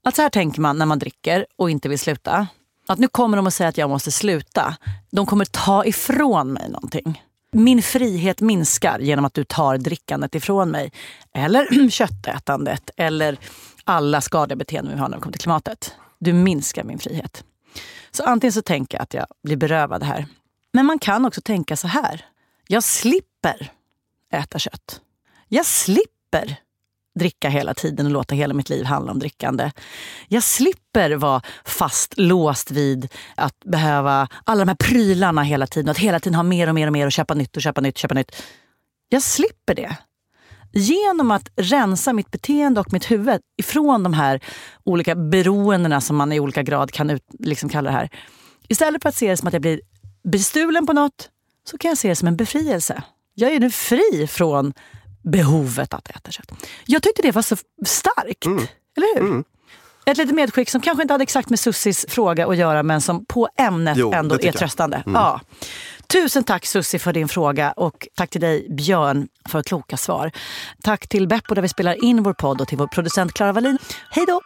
Att 0.03 0.17
så 0.17 0.23
här 0.23 0.29
tänker 0.29 0.61
man 0.61 0.79
när 0.79 0.87
man 0.87 0.99
dricker 0.99 1.47
och 1.57 1.71
inte 1.71 1.89
vill 1.89 1.99
sluta. 1.99 2.47
Att 2.89 2.99
nu 2.99 3.09
kommer 3.09 3.37
de 3.37 3.47
att 3.47 3.55
säga 3.55 3.69
att 3.69 3.79
jag 3.79 3.91
måste 3.91 4.13
sluta. 4.13 4.77
De 5.11 5.27
kommer 5.27 5.45
ta 5.45 5.85
ifrån 5.85 6.53
mig 6.53 6.71
någonting. 6.71 7.23
Min 7.55 7.83
frihet 7.83 8.41
minskar 8.41 8.99
genom 8.99 9.25
att 9.25 9.35
du 9.35 9.45
tar 9.45 9.79
drickandet 9.79 10.35
ifrån 10.35 10.71
mig. 10.71 10.93
Eller 11.35 11.89
köttätandet. 11.91 12.91
Eller 12.97 13.39
alla 13.85 14.21
skadliga 14.21 14.57
beteenden 14.57 14.95
vi 14.95 15.01
har 15.01 15.09
när 15.09 15.17
det 15.17 15.23
kommer 15.23 15.33
till 15.33 15.41
klimatet. 15.41 15.95
Du 16.19 16.33
minskar 16.33 16.85
min 16.85 16.99
frihet. 16.99 17.45
Så 18.11 18.25
antingen 18.25 18.53
så 18.53 18.63
tänker 18.63 18.99
jag 18.99 19.03
att 19.03 19.15
jag 19.15 19.27
blir 19.43 19.57
berövad 19.57 20.03
här. 20.03 20.27
Men 20.73 20.87
man 20.87 20.99
kan 20.99 21.25
också 21.25 21.41
tänka 21.41 21.77
så 21.77 21.89
här. 21.89 22.25
Jag 22.69 22.85
slipper 22.85 23.73
äta 24.33 24.59
kött. 24.59 25.01
Jag 25.49 25.67
slipper 25.67 26.57
dricka 27.15 27.49
hela 27.49 27.75
tiden 27.75 28.07
och 28.07 28.13
låta 28.13 28.35
hela 28.35 28.55
mitt 28.55 28.69
liv 28.69 28.85
handla 28.85 29.13
om 29.13 29.19
drickande. 29.19 29.71
Jag 30.29 30.43
slipper 30.43 31.11
vara 31.11 31.43
fastlåst 31.65 32.71
vid 32.71 33.09
att 33.35 33.61
behöva 33.65 34.29
alla 34.45 34.65
de 34.65 34.69
här 34.69 34.77
prylarna 34.77 35.43
hela 35.43 35.67
tiden. 35.67 35.91
Att 35.91 35.99
hela 35.99 36.21
tiden 36.21 36.35
ha 36.35 36.43
mer 36.43 36.69
och 36.69 36.75
mer 36.75 36.87
och 36.87 36.93
mer 36.93 37.07
och 37.07 37.13
köpa 37.13 37.35
nytt 37.35 37.57
och 37.57 37.63
köpa 37.63 37.81
nytt. 37.81 37.99
köpa 37.99 38.15
nytt. 38.15 38.43
Jag 39.09 39.23
slipper 39.23 39.75
det. 39.75 39.97
Genom 40.73 41.31
att 41.31 41.49
rensa 41.57 42.13
mitt 42.13 42.31
beteende 42.31 42.81
och 42.81 42.93
mitt 42.93 43.11
huvud 43.11 43.41
ifrån 43.57 44.03
de 44.03 44.15
här 44.15 44.41
olika 44.85 45.15
beroendena 45.15 46.01
som 46.01 46.17
man 46.17 46.33
i 46.33 46.41
olika 46.41 46.63
grad 46.63 46.91
kan 46.91 47.11
ut, 47.11 47.23
liksom 47.39 47.69
kalla 47.69 47.91
det 47.91 47.97
här. 47.97 48.11
Istället 48.69 49.03
för 49.03 49.09
att 49.09 49.15
se 49.15 49.31
det 49.31 49.37
som 49.37 49.49
att 49.49 49.55
jag 49.55 49.63
blir 49.63 49.81
bestulen 50.25 50.87
på 50.87 50.93
något 50.93 51.31
så 51.71 51.79
kan 51.79 51.89
jag 51.89 51.99
se 51.99 52.09
det 52.09 52.17
som 52.17 52.29
en 52.29 52.37
befrielse. 52.37 53.03
Jag 53.35 53.53
är 53.53 53.61
nu 53.61 53.71
fri 53.71 54.27
från 54.31 54.73
behovet 55.25 55.95
att 55.95 56.11
äta 56.11 56.31
kött. 56.31 56.53
Jag 56.87 57.03
tyckte 57.03 57.23
det 57.23 57.33
var 57.33 57.43
så 57.43 57.57
starkt. 57.87 58.47
Mm. 58.47 58.67
Eller 58.97 59.15
hur? 59.15 59.31
Mm. 59.31 59.45
Ett 60.07 60.17
litet 60.17 60.35
medskick 60.35 60.71
som 60.71 60.81
kanske 60.81 61.03
inte 61.03 61.15
hade 61.15 61.23
exakt 61.23 61.51
med 61.51 61.61
Sussis 61.61 62.07
fråga 62.09 62.47
att 62.47 62.57
göra 62.57 62.83
men 62.83 63.01
som 63.01 63.25
på 63.25 63.49
ämnet 63.59 63.97
jo, 63.97 64.13
ändå 64.13 64.35
är 64.35 64.53
tröstande. 64.53 64.97
Mm. 64.97 65.13
Ja. 65.15 65.41
Tusen 66.07 66.45
tack 66.45 66.67
Sussi 66.67 66.99
för 66.99 67.13
din 67.13 67.29
fråga 67.29 67.73
och 67.73 68.09
tack 68.15 68.31
till 68.31 68.41
dig 68.41 68.67
Björn 68.71 69.29
för 69.49 69.63
kloka 69.63 69.97
svar. 69.97 70.31
Tack 70.83 71.09
till 71.09 71.29
Beppo 71.29 71.55
där 71.55 71.63
vi 71.63 71.69
spelar 71.69 72.05
in 72.05 72.23
vår 72.23 72.33
podd 72.33 72.61
och 72.61 72.69
till 72.69 72.79
vår 72.79 72.87
producent 72.87 73.33
Klara 73.33 73.53
Wallin. 73.53 73.79
Hej 74.11 74.25
då! 74.27 74.41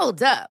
Hold 0.00 0.22
up. 0.22 0.57